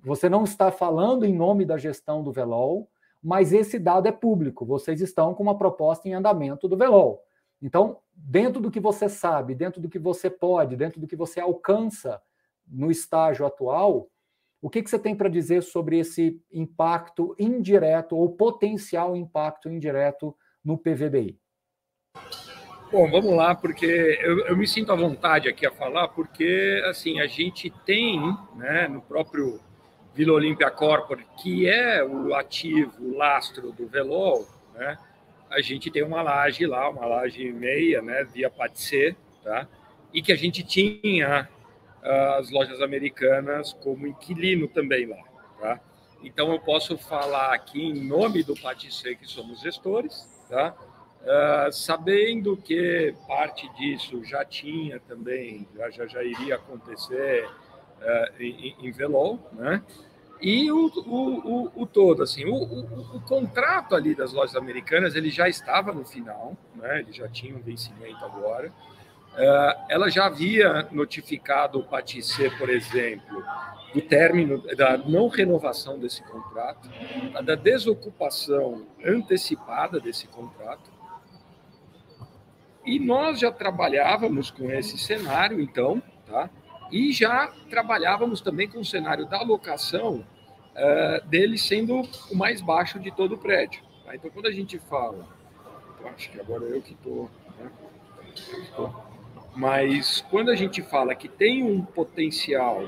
[0.03, 2.89] Você não está falando em nome da gestão do Velol,
[3.21, 4.65] mas esse dado é público.
[4.65, 7.21] Vocês estão com uma proposta em andamento do Velol.
[7.61, 11.39] Então, dentro do que você sabe, dentro do que você pode, dentro do que você
[11.39, 12.21] alcança
[12.67, 14.09] no estágio atual,
[14.61, 20.35] o que, que você tem para dizer sobre esse impacto indireto ou potencial impacto indireto
[20.63, 21.39] no PVBI?
[22.91, 27.21] Bom, vamos lá, porque eu, eu, me sinto à vontade aqui a falar, porque assim
[27.21, 28.19] a gente tem,
[28.55, 29.61] né, no próprio
[30.13, 34.97] Vila Olímpia Corpore, que é o ativo, lastro do Velol, né,
[35.49, 39.67] a gente tem uma laje lá, uma laje meia, né, via Patissé, tá,
[40.13, 41.47] e que a gente tinha
[42.03, 45.23] uh, as lojas americanas como inquilino também lá,
[45.59, 45.79] tá.
[46.23, 50.75] Então eu posso falar aqui em nome do Patissé, que somos gestores, tá,
[51.21, 57.47] Uh, sabendo que parte disso já tinha também, já, já, já iria acontecer
[58.39, 59.83] em, em Velol, né?
[60.41, 65.29] e o, o, o, o todo, assim, o, o, contrato ali das lojas americanas, ele
[65.29, 67.01] já estava no final, né?
[67.01, 68.69] Ele já tinha um vencimento agora.
[69.33, 73.43] Uh, ela já havia notificado o Patissé, por exemplo,
[73.93, 76.89] do término, da não renovação desse contrato,
[77.43, 80.89] da desocupação antecipada desse contrato.
[82.83, 86.49] E nós já trabalhávamos com esse cenário, então, tá?
[86.91, 90.25] E já trabalhávamos também com o cenário da locação
[90.75, 93.81] uh, dele sendo o mais baixo de todo o prédio.
[94.03, 94.15] Tá?
[94.15, 95.25] Então, quando a gente fala,
[96.13, 97.29] acho que agora eu que estou.
[97.57, 97.71] Né?
[99.55, 102.83] Mas quando a gente fala que tem um potencial,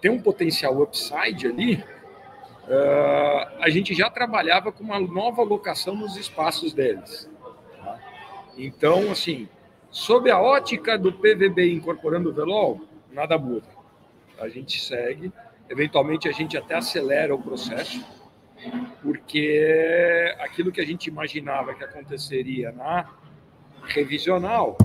[0.00, 6.16] tem um potencial upside ali, uh, a gente já trabalhava com uma nova locação nos
[6.16, 7.28] espaços deles.
[7.76, 7.98] Tá?
[8.56, 9.48] Então, assim,
[9.96, 13.66] Sob a ótica do PVB incorporando o Velol, nada muda.
[14.38, 15.32] A gente segue,
[15.70, 18.04] eventualmente a gente até acelera o processo,
[19.02, 23.10] porque aquilo que a gente imaginava que aconteceria na
[23.84, 24.76] revisional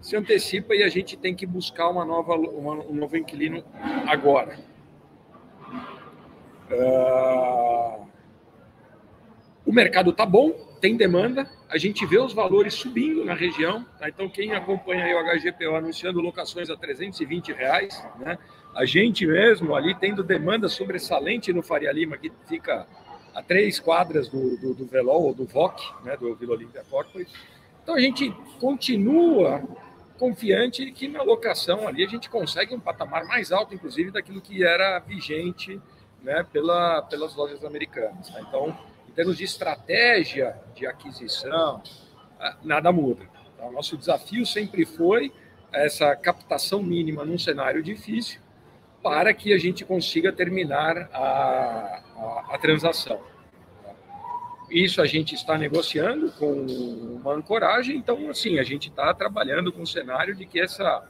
[0.00, 3.64] se antecipa e a gente tem que buscar uma nova, uma, um novo inquilino
[4.08, 4.58] agora.
[6.72, 8.04] Uh,
[9.64, 10.50] o mercado está bom,
[10.80, 13.84] tem demanda, a gente vê os valores subindo na região.
[13.98, 14.08] Tá?
[14.08, 18.38] Então, quem acompanha o HGPO anunciando locações a 320 reais, né?
[18.74, 22.86] a gente mesmo ali tendo demanda sobressalente no Faria Lima, que fica
[23.34, 26.16] a três quadras do, do, do Velol ou do VOC, né?
[26.16, 27.30] do Vila Olímpia Corporate.
[27.82, 29.62] Então, a gente continua
[30.18, 34.64] confiante que na locação ali a gente consegue um patamar mais alto, inclusive, daquilo que
[34.64, 35.80] era vigente
[36.22, 38.30] né, pela, pelas lojas americanas.
[38.30, 38.40] Tá?
[38.40, 38.76] Então,
[39.16, 41.82] termos de estratégia de aquisição,
[42.38, 43.26] ah, nada muda.
[43.54, 45.32] Então, nosso desafio sempre foi
[45.72, 48.40] essa captação mínima num cenário difícil
[49.02, 53.20] para que a gente consiga terminar a, a, a transação.
[54.70, 59.82] Isso a gente está negociando com uma ancoragem, então, assim, a gente está trabalhando com
[59.82, 61.08] o cenário de que essa,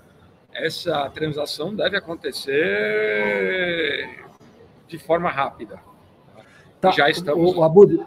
[0.53, 2.55] essa transação deve acontecer
[4.87, 5.81] de forma rápida.
[6.81, 6.91] Tá.
[6.91, 7.55] Já estamos.
[7.55, 8.05] O, o Abud,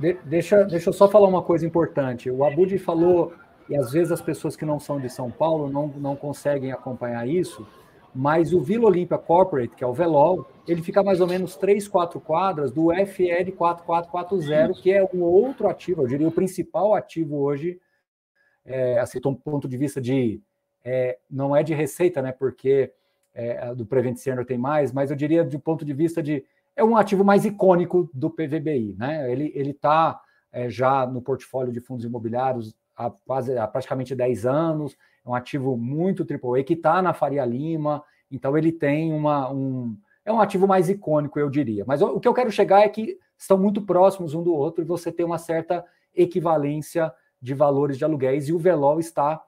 [0.00, 2.30] de, deixa, deixa eu só falar uma coisa importante.
[2.30, 3.32] O Abud falou,
[3.68, 7.26] e às vezes as pessoas que não são de São Paulo não, não conseguem acompanhar
[7.28, 7.66] isso,
[8.14, 11.86] mas o Vila Olímpia Corporate, que é o Velol, ele fica mais ou menos 3,
[11.86, 17.36] 4 quadras do FL 4440, que é um outro ativo, eu diria o principal ativo
[17.36, 17.78] hoje,
[18.64, 20.40] é, assim, do ponto de vista de.
[20.84, 22.32] É, não é de receita, né?
[22.32, 22.92] Porque
[23.34, 26.44] é, do Prevent Senior tem mais, mas eu diria do ponto de vista de
[26.78, 28.94] é um ativo mais icônico do PVBI.
[28.96, 29.30] Né?
[29.32, 30.20] Ele está
[30.52, 35.34] é, já no portfólio de fundos imobiliários há quase há praticamente 10 anos, é um
[35.34, 39.96] ativo muito AAA que está na Faria Lima, então ele tem uma, um.
[40.24, 41.84] É um ativo mais icônico, eu diria.
[41.84, 44.82] Mas o, o que eu quero chegar é que estão muito próximos um do outro
[44.82, 49.40] e você tem uma certa equivalência de valores de aluguéis, e o Velol está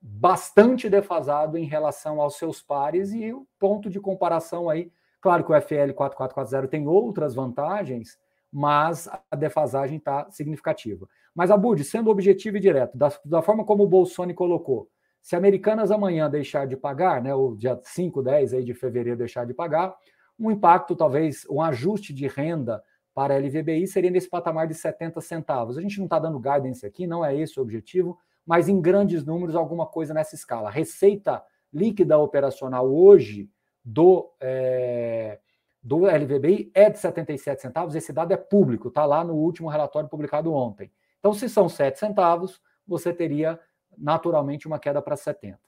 [0.00, 4.90] bastante defasado em relação aos seus pares, e o ponto de comparação aí
[5.20, 8.18] Claro que o FL 4440 tem outras vantagens,
[8.52, 11.06] mas a defasagem está significativa.
[11.34, 14.88] Mas, Abud, sendo objetivo e direto, da, da, forma como o Bolsonaro colocou,
[15.22, 19.46] se Americanas amanhã deixar de pagar, né, o dia 5, 10 aí de fevereiro deixar
[19.46, 19.94] de pagar,
[20.38, 22.82] um impacto, talvez, um ajuste de renda
[23.14, 25.76] para a LVBI seria nesse patamar de 70 centavos.
[25.76, 29.24] A gente não está dando guidance aqui, não é esse o objetivo, mas em grandes
[29.24, 30.70] números, alguma coisa nessa escala.
[30.70, 33.50] Receita líquida operacional hoje
[33.84, 35.38] do, é,
[35.82, 37.94] do LVBI é de 77 centavos.
[37.94, 40.90] Esse dado é público, está lá no último relatório publicado ontem.
[41.18, 43.58] Então, se são 7 centavos, você teria
[43.96, 45.58] naturalmente uma queda para 70.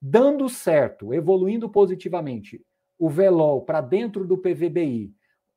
[0.00, 2.64] Dando certo, evoluindo positivamente,
[2.98, 5.14] o VELOL para dentro do PVBI,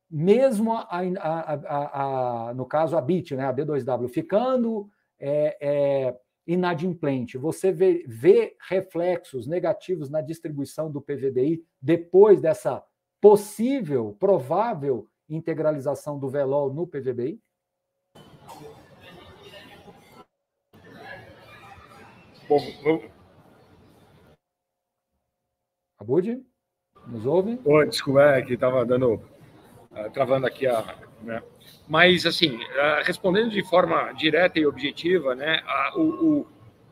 [0.09, 0.87] mesmo a,
[1.19, 8.03] a, a, no caso a BIT, né, a B2W, ficando é, é, inadimplente, você vê,
[8.07, 12.83] vê reflexos negativos na distribuição do PVBI depois dessa
[13.21, 17.41] possível, provável integralização do VELOL no PVBI?
[22.49, 23.09] Bom, eu...
[25.97, 26.45] Abud,
[27.07, 27.59] nos ouve?
[27.63, 30.81] Oi, desculpa, é que estava dando, uh, travando aqui a,
[31.23, 31.41] né,
[31.87, 35.61] mas, assim, ah, respondendo de forma direta e objetiva, né,
[35.95, 36.47] o, o,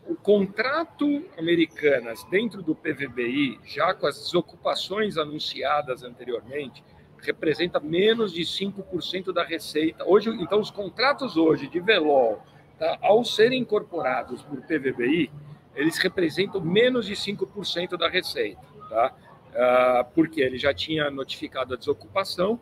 [0.10, 6.84] o contrato Americanas dentro do PVBI, já com as desocupações anunciadas anteriormente,
[7.20, 10.04] representa menos de 5% da receita.
[10.06, 12.42] Hoje, então, os contratos hoje de Velol,
[12.80, 15.32] tá, ao serem incorporados por PVBI,
[15.76, 18.60] eles representam menos de 5% da receita.
[18.90, 19.16] Tá?
[19.52, 22.60] uh, porque ele já tinha notificado a desocupação.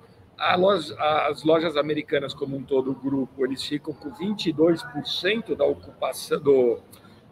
[0.55, 0.95] Loja,
[1.27, 6.79] as lojas americanas, como um todo, o grupo, eles ficam com 22% da ocupação do,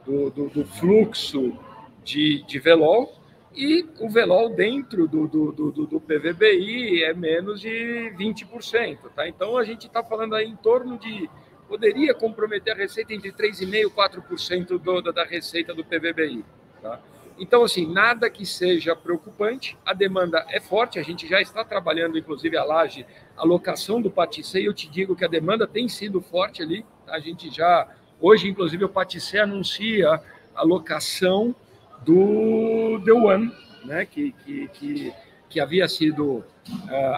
[0.05, 1.57] do, do, do fluxo
[2.03, 3.17] de, de velol,
[3.57, 8.99] e o velol dentro do, do, PVBI é menos de 20%.
[9.15, 9.27] Tá?
[9.27, 11.27] Então a gente está falando aí em torno de.
[11.67, 16.45] Poderia comprometer a receita entre 3,5% e 4% do, da receita do PVBI.
[16.81, 17.01] Tá?
[17.39, 22.17] Então, assim, nada que seja preocupante, a demanda é forte, a gente já está trabalhando,
[22.17, 26.19] inclusive, a laje, a locação do Patissé, eu te digo que a demanda tem sido
[26.19, 27.13] forte ali, tá?
[27.13, 27.87] a gente já,
[28.19, 30.19] hoje, inclusive, o Patissé anuncia
[30.55, 31.55] a locação
[32.03, 33.53] do The One,
[33.85, 35.13] né, que, que, que,
[35.47, 36.45] que havia sido uh,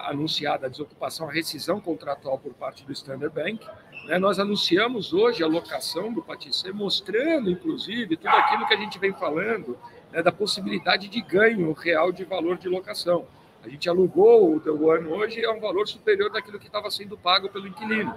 [0.05, 3.65] anunciada a desocupação, a rescisão contratual por parte do Standard Bank.
[4.05, 8.99] Né, nós anunciamos hoje a locação do Patissé, mostrando, inclusive, tudo aquilo que a gente
[8.99, 9.77] vem falando,
[10.11, 13.25] né, da possibilidade de ganho real de valor de locação.
[13.63, 17.17] A gente alugou o The One hoje, é um valor superior daquilo que estava sendo
[17.17, 18.15] pago pelo inquilino.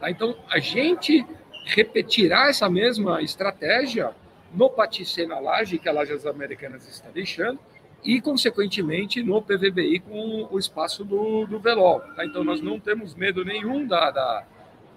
[0.00, 0.10] Tá?
[0.10, 1.26] Então, a gente
[1.64, 4.14] repetirá essa mesma estratégia
[4.54, 7.58] no Patissé na laje, que a Laje Americanas está deixando,
[8.02, 12.00] e, consequentemente, no PVBI com o espaço do, do Velol.
[12.16, 12.24] Tá?
[12.24, 14.46] Então, nós não temos medo nenhum da, da,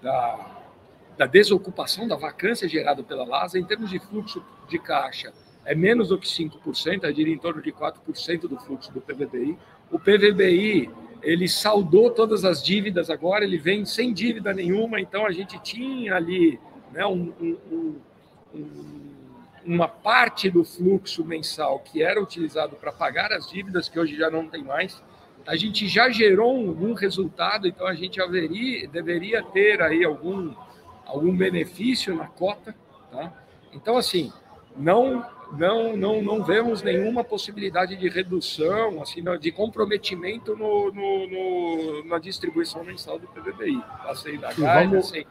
[0.00, 0.62] da,
[1.18, 5.32] da desocupação, da vacância gerada pela LASA em termos de fluxo de caixa.
[5.64, 9.56] É menos do que 5%, eu diria em torno de 4% do fluxo do PVBI.
[9.90, 10.90] O PVBI,
[11.22, 16.16] ele saldou todas as dívidas agora, ele vem sem dívida nenhuma, então a gente tinha
[16.16, 16.58] ali
[16.92, 17.96] né, um, um,
[18.54, 19.12] um
[19.64, 24.30] uma parte do fluxo mensal que era utilizado para pagar as dívidas, que hoje já
[24.30, 25.00] não tem mais,
[25.46, 30.54] a gente já gerou um, resultado, então a gente haveria, deveria ter aí algum,
[31.04, 32.74] algum benefício na cota.
[33.10, 33.32] Tá?
[33.72, 34.32] Então, assim,
[34.76, 42.04] não, não, não, não vemos nenhuma possibilidade de redução, assim, de comprometimento no, no, no
[42.04, 43.82] na distribuição mensal do PVBI.
[44.02, 45.26] Passei da guarda, sem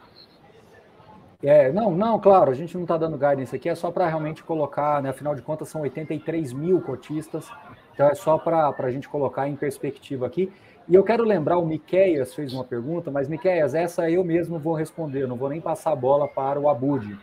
[1.44, 4.44] é, não, não, claro, a gente não está dando guidance aqui, é só para realmente
[4.44, 7.50] colocar, né, afinal de contas são 83 mil cotistas,
[7.92, 10.52] então é só para a gente colocar em perspectiva aqui.
[10.88, 14.76] E eu quero lembrar, o Miqueias fez uma pergunta, mas Miqueias, essa eu mesmo vou
[14.76, 17.18] responder, não vou nem passar a bola para o Abud.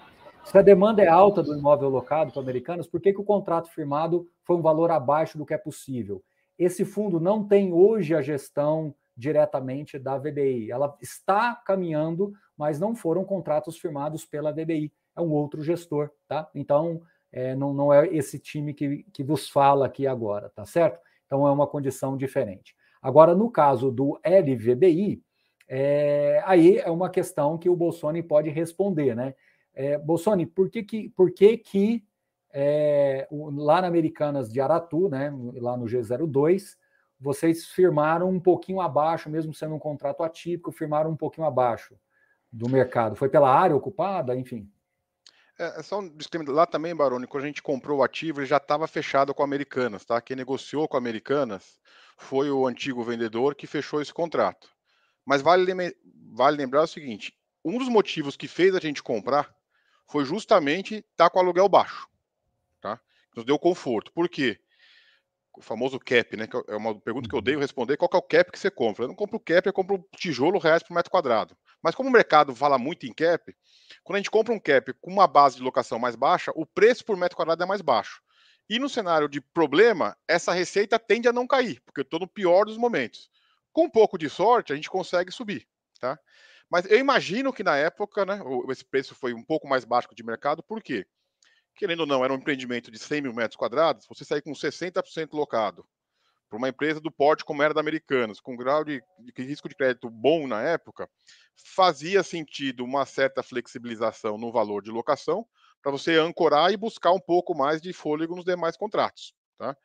[0.50, 3.70] Se a demanda é alta do imóvel locado para americanos, por que, que o contrato
[3.70, 6.22] firmado foi um valor abaixo do que é possível?
[6.58, 12.94] Esse fundo não tem hoje a gestão diretamente da VBI, ela está caminhando mas não
[12.94, 16.50] foram contratos firmados pela VBI, é um outro gestor, tá?
[16.52, 20.98] Então, é, não, não é esse time que, que vos fala aqui agora, tá certo?
[21.24, 22.74] Então, é uma condição diferente.
[23.00, 25.22] Agora, no caso do LVBI,
[25.68, 29.34] é, aí é uma questão que o Bolsonaro pode responder, né?
[29.78, 32.04] É, Bolsonaro, por que que, por que, que
[32.52, 36.76] é, lá na Americanas de Aratu, né, lá no G02,
[37.20, 41.96] vocês firmaram um pouquinho abaixo, mesmo sendo um contrato atípico, firmaram um pouquinho abaixo?
[42.52, 43.16] do mercado?
[43.16, 44.70] Foi pela área ocupada, enfim?
[45.58, 46.52] É, é só um disclaimer.
[46.52, 49.44] Lá também, Baroni, quando a gente comprou o ativo, ele já estava fechado com a
[49.44, 50.20] Americanas, tá?
[50.20, 51.78] Quem negociou com a Americanas
[52.16, 54.68] foi o antigo vendedor que fechou esse contrato.
[55.24, 55.72] Mas vale,
[56.32, 59.54] vale lembrar o seguinte: um dos motivos que fez a gente comprar
[60.08, 62.08] foi justamente estar com o aluguel baixo,
[62.80, 63.00] tá?
[63.36, 64.12] Nos deu conforto.
[64.12, 64.58] Por quê?
[65.56, 66.46] O famoso cap, né?
[66.46, 67.96] Que é uma pergunta que eu odeio responder.
[67.96, 69.04] Qual é o cap que você compra?
[69.04, 71.56] Eu não compro cap, eu compro tijolo reais por metro quadrado.
[71.82, 73.54] Mas como o mercado fala muito em cap,
[74.04, 77.04] quando a gente compra um cap com uma base de locação mais baixa, o preço
[77.04, 78.22] por metro quadrado é mais baixo.
[78.70, 82.28] E no cenário de problema, essa receita tende a não cair, porque eu estou no
[82.28, 83.30] pior dos momentos.
[83.72, 85.66] Com um pouco de sorte, a gente consegue subir,
[85.98, 86.18] tá?
[86.70, 88.40] Mas eu imagino que na época, né,
[88.70, 91.06] esse preço foi um pouco mais baixo de mercado, por quê?
[91.74, 95.32] Querendo ou não, era um empreendimento de 100 mil metros quadrados, você sair com 60%
[95.32, 95.86] locado,
[96.48, 99.74] para uma empresa do porte como era da Americanas, com grau de, de, risco de
[99.74, 101.08] crédito bom na época,
[101.74, 105.46] fazia sentido uma certa flexibilização no valor de locação
[105.82, 109.76] para você ancorar e buscar um pouco mais de fôlego nos demais contratos, tá?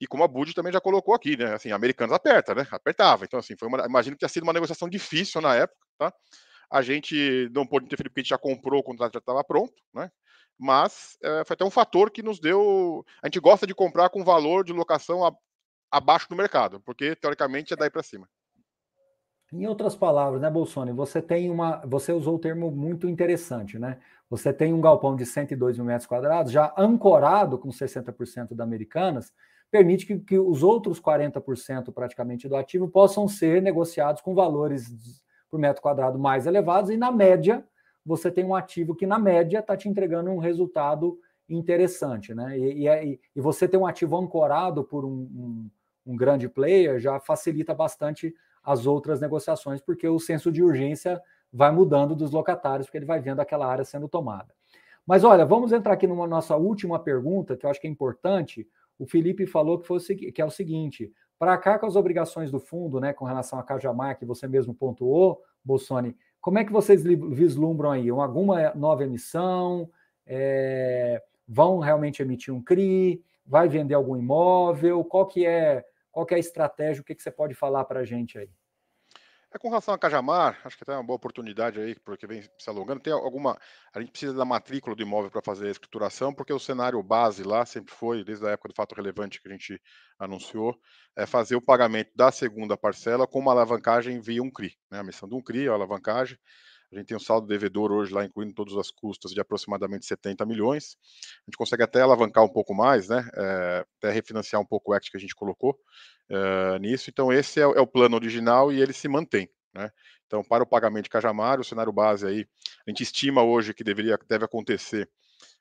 [0.00, 1.54] E como a Bud também já colocou aqui, né?
[1.54, 2.66] Assim, Americanas aperta, né?
[2.70, 3.24] Apertava.
[3.24, 6.12] Então, assim, foi uma, imagino que tenha sido uma negociação difícil na época, tá?
[6.70, 9.74] A gente não pôde interferir porque a gente já comprou, o contrato já estava pronto,
[9.94, 10.10] né?
[10.58, 13.04] Mas é, foi até um fator que nos deu.
[13.22, 15.20] A gente gosta de comprar com valor de locação
[15.90, 18.28] abaixo do mercado, porque teoricamente é daí para cima.
[19.52, 23.98] Em outras palavras, né, Bolsonaro, você tem uma, você usou o termo muito interessante, né?
[24.28, 29.32] Você tem um galpão de 102 mil metros quadrados, já ancorado com 60% da Americanas,
[29.70, 35.58] permite que, que os outros 40% praticamente do ativo possam ser negociados com valores por
[35.58, 37.64] metro quadrado mais elevados, e na média,
[38.04, 42.58] você tem um ativo que, na média, está te entregando um resultado interessante, né?
[42.58, 45.70] E, e, é, e você ter um ativo ancorado por um, um,
[46.06, 51.20] um, grande player já facilita bastante as outras negociações, porque o senso de urgência
[51.52, 54.52] vai mudando dos locatários, porque ele vai vendo aquela área sendo tomada.
[55.06, 58.68] Mas olha, vamos entrar aqui numa nossa última pergunta, que eu acho que é importante.
[58.98, 62.58] O Felipe falou que, foi, que é o seguinte: para cá com as obrigações do
[62.58, 67.02] fundo, né, com relação a Cajamar, que você mesmo pontuou, Bolsoni, como é que vocês
[67.02, 68.08] vislumbram aí?
[68.08, 69.90] Alguma nova emissão?
[70.24, 73.22] É, vão realmente emitir um CRI?
[73.44, 75.04] Vai vender algum imóvel?
[75.04, 77.02] Qual que é, qual que é a estratégia?
[77.02, 78.48] O que, que você pode falar para a gente aí?
[79.56, 82.68] É com relação a Cajamar, acho que tem uma boa oportunidade aí, porque vem se
[82.68, 83.00] alongando.
[83.00, 83.56] Tem alguma.
[83.90, 87.42] A gente precisa da matrícula do imóvel para fazer a escrituração, porque o cenário base
[87.42, 89.80] lá sempre foi, desde a época do fato relevante que a gente
[90.18, 90.78] anunciou,
[91.16, 94.76] é fazer o pagamento da segunda parcela com uma alavancagem via um CRI.
[94.90, 94.98] Né?
[94.98, 96.36] A missão de um CRI, a alavancagem.
[96.92, 100.46] A gente tem um saldo devedor hoje lá, incluindo todas as custas, de aproximadamente 70
[100.46, 100.96] milhões.
[101.42, 103.28] A gente consegue até alavancar um pouco mais, né?
[103.34, 105.78] É, até refinanciar um pouco o equity que a gente colocou
[106.30, 107.10] uh, nisso.
[107.10, 109.50] Então, esse é, é, o plano original e ele se mantém.
[109.74, 109.90] Né?
[110.26, 112.46] Então, para o pagamento de Cajamar, o cenário base aí,
[112.86, 115.08] a gente estima hoje que deveria, deve acontecer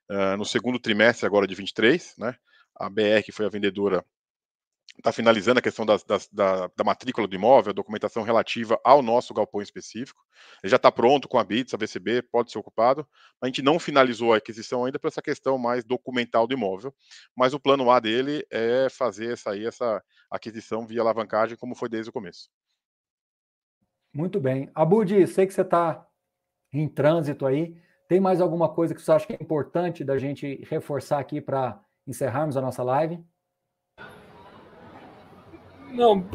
[0.09, 2.35] uh, no segundo trimestre agora de 23, né?
[2.75, 4.05] A BR, que foi a vendedora,
[4.97, 9.01] está finalizando a questão das, das, da, da, matrícula do imóvel, a documentação relativa ao
[9.01, 10.21] nosso galpão específico.
[10.63, 13.07] Ele já está pronto com a BITS, a VCB, pode ser ocupado.
[13.41, 16.93] A gente não finalizou a aquisição ainda para essa questão mais documental do imóvel,
[17.35, 22.09] mas o plano A dele é fazer essa, essa aquisição via alavancagem, como foi desde
[22.09, 22.49] o começo.
[24.13, 24.71] Muito bem.
[24.73, 26.07] Abud, sei que você está
[26.71, 27.75] em trânsito aí.
[28.07, 31.81] Tem mais alguma coisa que você acha que é importante da gente reforçar aqui para
[32.07, 33.21] encerrarmos a nossa live?
[35.95, 36.25] Não.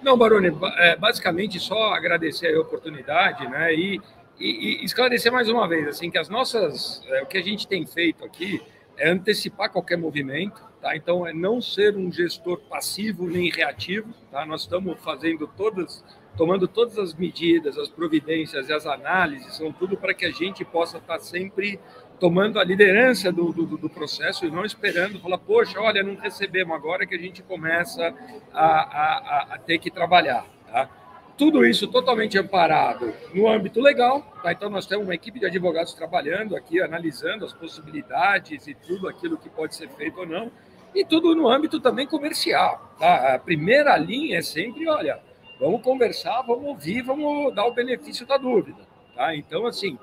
[0.00, 0.48] Não, Baroni,
[0.78, 3.74] é, basicamente só agradecer a oportunidade, né?
[3.74, 4.00] E,
[4.38, 7.66] e, e, esclarecer mais uma vez, assim, que as nossas, é, o que a gente
[7.66, 8.62] tem feito aqui
[8.96, 10.96] é antecipar qualquer movimento, tá?
[10.96, 14.46] Então é não ser um gestor passivo nem reativo, tá?
[14.46, 16.04] Nós estamos fazendo todas,
[16.36, 20.64] tomando todas as medidas, as providências e as análises, são tudo para que a gente
[20.64, 21.78] possa estar sempre
[22.18, 26.74] tomando a liderança do, do, do, processo e não esperando falar, poxa, olha, não recebemos
[26.76, 28.14] agora que a gente começa
[28.52, 30.44] a, a, a ter que trabalhar.
[30.70, 30.88] Tá?
[31.36, 34.50] Tudo isso totalmente amparado no âmbito legal, tá?
[34.52, 39.38] então nós temos uma equipe de advogados trabalhando aqui, analisando as possibilidades e tudo aquilo
[39.38, 40.50] que pode ser feito ou não,
[40.94, 42.94] e tudo no âmbito também comercial.
[42.98, 43.34] Tá?
[43.34, 45.20] A primeira linha é sempre, olha,
[45.60, 48.87] vamos conversar, vamos ouvir, vamos dar o benefício da dúvida.
[49.18, 49.34] Tá?
[49.34, 49.98] Então, assim,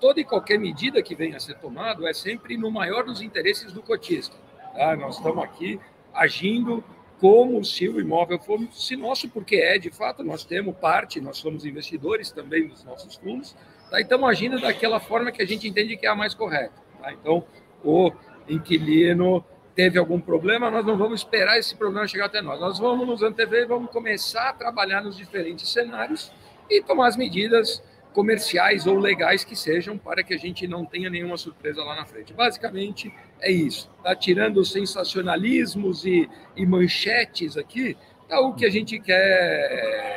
[0.00, 3.72] toda e qualquer medida que venha a ser tomada é sempre no maior dos interesses
[3.72, 4.36] do cotista.
[4.72, 4.94] Tá?
[4.94, 5.80] Nós estamos aqui
[6.14, 6.84] agindo
[7.18, 11.66] como se o imóvel fosse nosso, porque é, de fato, nós temos parte, nós somos
[11.66, 13.56] investidores também dos nossos fundos,
[13.90, 13.98] tá?
[13.98, 16.72] e estamos agindo daquela forma que a gente entende que é a mais correta.
[17.02, 17.12] Tá?
[17.12, 17.44] Então,
[17.84, 18.12] o
[18.48, 19.44] inquilino
[19.74, 22.60] teve algum problema, nós não vamos esperar esse problema chegar até nós.
[22.60, 26.32] Nós vamos nos antever, vamos começar a trabalhar nos diferentes cenários
[26.70, 27.82] e tomar as medidas
[28.12, 32.04] comerciais ou legais que sejam, para que a gente não tenha nenhuma surpresa lá na
[32.04, 32.32] frente.
[32.32, 33.90] Basicamente é isso.
[34.02, 37.96] Tá tirando os sensacionalismos e, e manchetes aqui,
[38.28, 40.10] tá o que a gente quer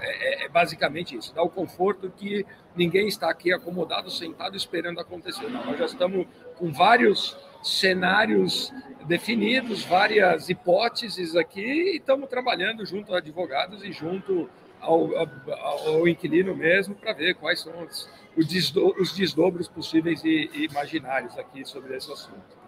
[0.00, 5.00] é, é, é, basicamente isso, dá o conforto que ninguém está aqui acomodado, sentado, esperando
[5.00, 5.48] acontecer.
[5.48, 6.26] Não, nós já estamos
[6.56, 8.72] com vários cenários
[9.06, 14.48] definidos, várias hipóteses aqui, e estamos trabalhando junto a advogados e junto
[14.80, 20.64] ao, ao, ao inquilino mesmo para ver quais são os, os, desdobros possíveis e, e,
[20.64, 22.58] imaginários aqui sobre esse assunto.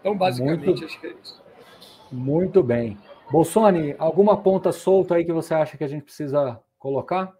[0.00, 1.42] Então, basicamente, muito, acho que é isso.
[2.10, 2.98] Muito bem.
[3.30, 7.32] Bolsoni, alguma ponta solta aí que você acha que a gente precisa colocar?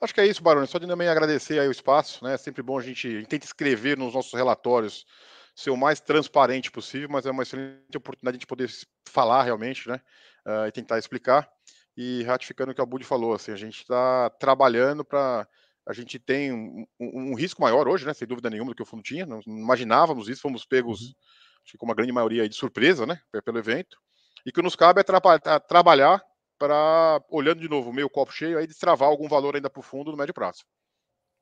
[0.00, 0.66] Acho que é isso, Baroni.
[0.66, 2.34] Só de também agradecer aí o espaço, né?
[2.34, 5.06] É sempre bom a gente, a gente tenta escrever nos nossos relatórios
[5.54, 8.68] ser o mais transparente possível, mas é uma excelente oportunidade de poder
[9.08, 10.00] falar realmente, né?
[10.46, 11.48] Uh, e tentar explicar
[11.96, 15.46] e ratificando o que a Budi falou, assim, a gente está trabalhando para
[15.86, 18.14] a gente tem um, um, um, risco maior hoje, né?
[18.14, 19.26] Sem dúvida nenhuma do que o fundo tinha.
[19.26, 21.12] Não imaginávamos isso, fomos pegos, uhum.
[21.62, 23.20] acho que com uma grande maioria de surpresa, né?
[23.44, 23.98] Pelo evento.
[24.46, 25.20] E que nos cabe é tra
[25.60, 26.22] trabalhar
[26.58, 30.10] para, olhando de novo, meio copo cheio, aí destravar algum valor ainda para o fundo
[30.10, 30.64] no médio prazo.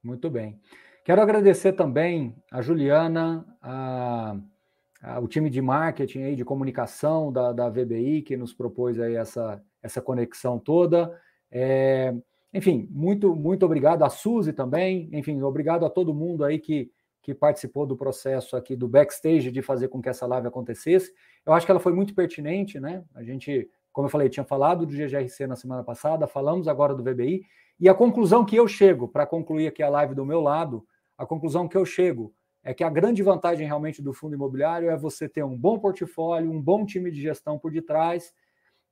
[0.03, 0.61] Muito bem.
[1.05, 4.37] Quero agradecer também a Juliana, a,
[5.03, 9.15] a, o time de marketing aí, de comunicação da, da VBI, que nos propôs aí
[9.15, 11.19] essa, essa conexão toda.
[11.51, 12.15] É,
[12.53, 15.09] enfim, muito, muito obrigado a Suzy também.
[15.13, 16.91] Enfim, obrigado a todo mundo aí que,
[17.23, 21.13] que participou do processo aqui do backstage de fazer com que essa live acontecesse.
[21.45, 23.05] Eu acho que ela foi muito pertinente, né?
[23.15, 27.03] A gente, como eu falei, tinha falado do GGRC na semana passada, falamos agora do
[27.03, 27.43] VBI,
[27.81, 30.87] e a conclusão que eu chego, para concluir aqui a live do meu lado,
[31.19, 34.97] a conclusão que eu chego é que a grande vantagem realmente do fundo imobiliário é
[34.97, 38.33] você ter um bom portfólio, um bom time de gestão por detrás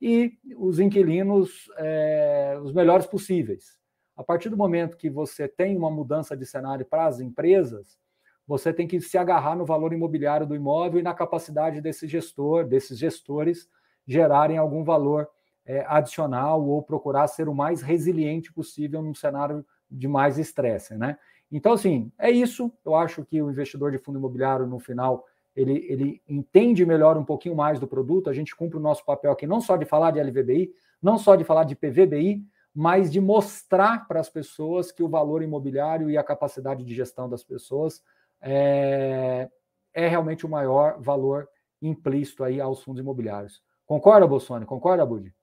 [0.01, 3.79] e os inquilinos é, os melhores possíveis.
[4.17, 7.99] A partir do momento que você tem uma mudança de cenário para as empresas,
[8.47, 12.67] você tem que se agarrar no valor imobiliário do imóvel e na capacidade desse gestor,
[12.67, 13.69] desses gestores,
[14.07, 15.29] gerarem algum valor
[15.65, 21.17] é, adicional ou procurar ser o mais resiliente possível num cenário de mais estresse, né?
[21.53, 22.73] Então, assim, é isso.
[22.85, 25.25] Eu acho que o investidor de fundo imobiliário, no final,
[25.61, 28.31] ele, ele entende melhor um pouquinho mais do produto.
[28.31, 31.37] A gente cumpre o nosso papel aqui, não só de falar de LVBI, não só
[31.37, 32.43] de falar de PVBI,
[32.75, 37.29] mas de mostrar para as pessoas que o valor imobiliário e a capacidade de gestão
[37.29, 38.03] das pessoas
[38.41, 39.49] é,
[39.93, 41.49] é realmente o maior valor
[41.83, 43.63] implícito aí aos fundos imobiliários.
[43.85, 44.67] Concorda, Bolsonaro?
[44.67, 45.35] Concorda, Budi?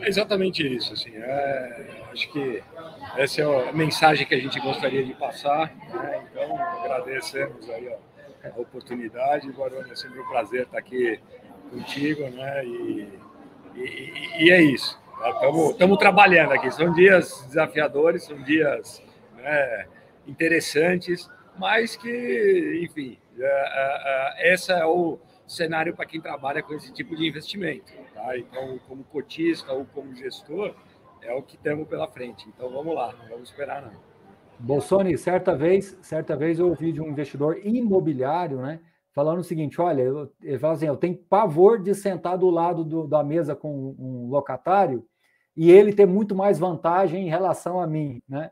[0.00, 0.92] É exatamente isso.
[0.92, 2.62] Assim, é, acho que
[3.16, 5.74] essa é a mensagem que a gente gostaria de passar.
[5.76, 6.26] Né?
[6.30, 6.55] Então,
[7.06, 9.50] agradecemos aí a, a oportunidade.
[9.52, 11.20] Barone, é sempre um prazer estar aqui
[11.70, 12.28] contigo.
[12.28, 12.66] Né?
[12.66, 13.20] E,
[13.76, 14.98] e, e é isso.
[15.70, 15.96] Estamos tá?
[15.96, 16.70] trabalhando aqui.
[16.70, 19.02] São dias desafiadores, são dias
[19.36, 19.86] né,
[20.26, 26.74] interessantes, mas que, enfim, é, é, é essa é o cenário para quem trabalha com
[26.74, 27.92] esse tipo de investimento.
[28.12, 28.36] Tá?
[28.36, 30.74] Então, como cotista ou como gestor,
[31.22, 32.48] é o que temos pela frente.
[32.48, 34.15] Então, vamos lá, não vamos esperar não.
[34.58, 38.80] Bolsoni, certa vez, certa vez eu ouvi de um investidor imobiliário, né,
[39.12, 42.84] falando o seguinte: olha, eu, ele fala assim, eu tenho pavor de sentar do lado
[42.84, 45.06] do, da mesa com um locatário
[45.56, 48.50] e ele ter muito mais vantagem em relação a mim, né?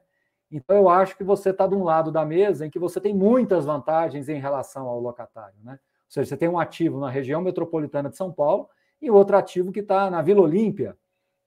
[0.50, 3.14] Então eu acho que você está de um lado da mesa em que você tem
[3.14, 5.72] muitas vantagens em relação ao locatário, né?
[5.72, 8.68] Ou seja, você tem um ativo na região metropolitana de São Paulo
[9.02, 10.96] e outro ativo que está na Vila Olímpia.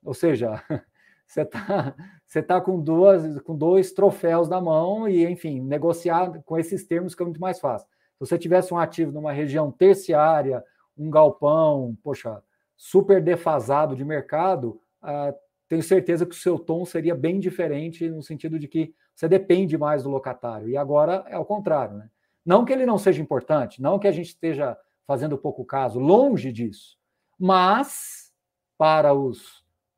[0.04, 0.62] Ou seja,
[1.28, 6.58] você está você tá com, duas, com dois troféus na mão e, enfim, negociar com
[6.58, 7.88] esses termos que é muito mais fácil.
[7.88, 10.64] Se você tivesse um ativo numa região terciária,
[10.98, 12.42] um galpão, poxa,
[12.76, 15.34] super defasado de mercado, ah,
[15.70, 19.78] tenho certeza que o seu tom seria bem diferente no sentido de que você depende
[19.78, 20.70] mais do locatário.
[20.70, 22.10] E agora é o contrário, né?
[22.46, 26.52] Não que ele não seja importante, não que a gente esteja fazendo pouco caso, longe
[26.52, 26.98] disso.
[27.40, 28.34] Mas,
[28.78, 29.57] para os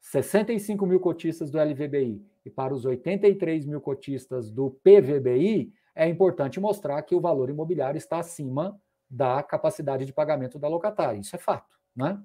[0.10, 6.60] 65 mil cotistas do LVBI e para os 83 mil cotistas do PVBI, é importante
[6.60, 8.76] mostrar que o valor imobiliário está acima
[9.08, 11.20] da capacidade de pagamento da locatária.
[11.20, 12.20] Isso é fato, né?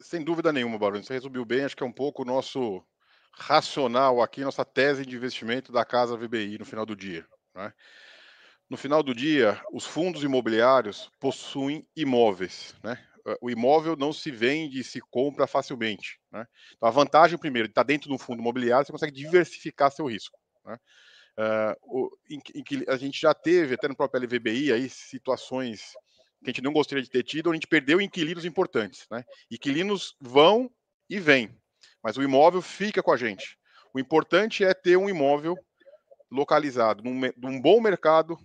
[0.00, 1.04] Sem dúvida nenhuma, Barulho.
[1.04, 2.82] Você resumiu bem, acho que é um pouco o nosso
[3.32, 7.24] racional aqui, nossa tese de investimento da Casa VBI no final do dia.
[7.54, 7.72] Né?
[8.68, 12.98] No final do dia, os fundos imobiliários possuem imóveis, né?
[13.40, 16.20] O imóvel não se vende e se compra facilmente.
[16.30, 16.46] Né?
[16.76, 20.06] Então, a vantagem, primeiro, de estar dentro de um fundo imobiliário, você consegue diversificar seu
[20.06, 20.38] risco.
[20.64, 20.78] Né?
[21.38, 25.92] Uh, o, em, em, que a gente já teve, até no próprio LVBI, aí, situações
[26.42, 29.06] que a gente não gostaria de ter tido, onde a gente perdeu inquilinos importantes.
[29.10, 29.24] Né?
[29.50, 30.70] Inquilinos vão
[31.08, 31.56] e vêm,
[32.02, 33.58] mas o imóvel fica com a gente.
[33.92, 35.56] O importante é ter um imóvel
[36.30, 38.38] localizado num, num bom mercado,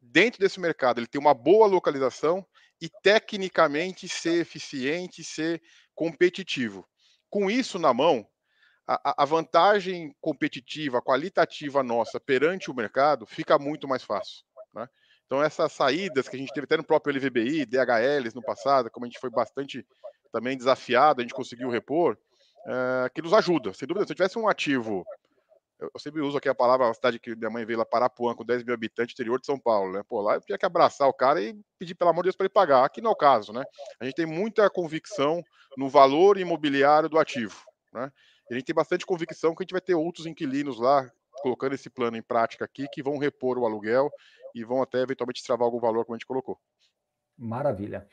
[0.00, 2.46] dentro desse mercado ele ter uma boa localização
[2.80, 5.62] e tecnicamente ser eficiente, ser
[5.94, 6.86] competitivo.
[7.28, 8.26] Com isso na mão,
[8.86, 14.44] a, a vantagem competitiva, qualitativa nossa perante o mercado fica muito mais fácil.
[14.74, 14.88] Né?
[15.26, 19.06] Então, essas saídas que a gente teve até no próprio LVBI, DHLs no passado, como
[19.06, 19.86] a gente foi bastante
[20.32, 22.16] também desafiado, a gente conseguiu repor,
[22.66, 23.72] é, que nos ajuda.
[23.72, 25.04] Sem dúvida, se eu tivesse um ativo,
[25.80, 28.44] eu sempre uso aqui a palavra, a cidade que minha mãe veio lá, Parapuã, com
[28.44, 30.02] 10 mil habitantes, interior de São Paulo, né?
[30.08, 32.44] Pô, lá eu tinha que abraçar o cara e pedir, pelo amor de Deus, para
[32.44, 32.84] ele pagar.
[32.84, 33.64] Aqui não é o caso, né?
[33.98, 35.42] A gente tem muita convicção
[35.76, 37.56] no valor imobiliário do ativo,
[37.92, 38.10] né?
[38.50, 41.08] A gente tem bastante convicção que a gente vai ter outros inquilinos lá,
[41.42, 44.10] colocando esse plano em prática aqui, que vão repor o aluguel
[44.54, 46.58] e vão até eventualmente destravar algum valor, como a gente colocou.
[47.38, 48.06] Maravilha.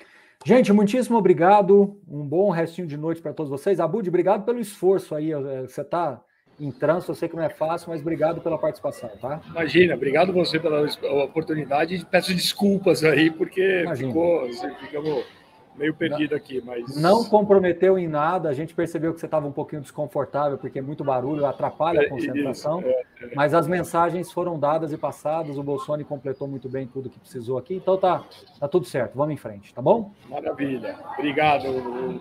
[0.45, 1.99] Gente, muitíssimo obrigado.
[2.07, 3.80] Um bom restinho de noite para todos vocês.
[3.80, 5.32] Abud, obrigado pelo esforço aí.
[5.32, 6.24] É, você está
[6.59, 9.39] em trânsito, eu sei que não é fácil, mas obrigado pela participação, tá?
[9.47, 10.85] Imagina, obrigado você pela
[11.23, 12.05] oportunidade.
[12.09, 14.07] Peço desculpas aí, porque Imagina.
[14.09, 15.25] ficou, assim, ficamos
[15.77, 17.01] meio perdido não, aqui, mas.
[17.01, 20.81] Não comprometeu em nada, a gente percebeu que você estava um pouquinho desconfortável, porque é
[20.81, 22.81] muito barulho, atrapalha a é, concentração.
[22.81, 22.89] É,
[23.21, 27.19] é, mas as mensagens foram dadas e passadas, o Bolsonaro completou muito bem tudo que
[27.19, 28.23] precisou aqui, então tá,
[28.59, 30.11] tá tudo certo, vamos em frente, tá bom?
[30.27, 30.97] Maravilha.
[31.17, 31.67] Obrigado,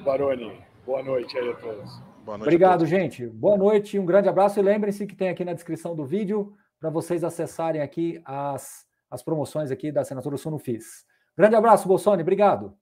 [0.04, 0.52] Baroni.
[0.84, 2.15] Boa noite aí a todos.
[2.32, 3.26] Noite Obrigado, gente.
[3.26, 6.90] Boa noite, um grande abraço e lembrem-se que tem aqui na descrição do vídeo para
[6.90, 11.04] vocês acessarem aqui as, as promoções aqui da assinatura Sunufis.
[11.36, 12.76] Grande abraço, Bolsonaro, obrigado.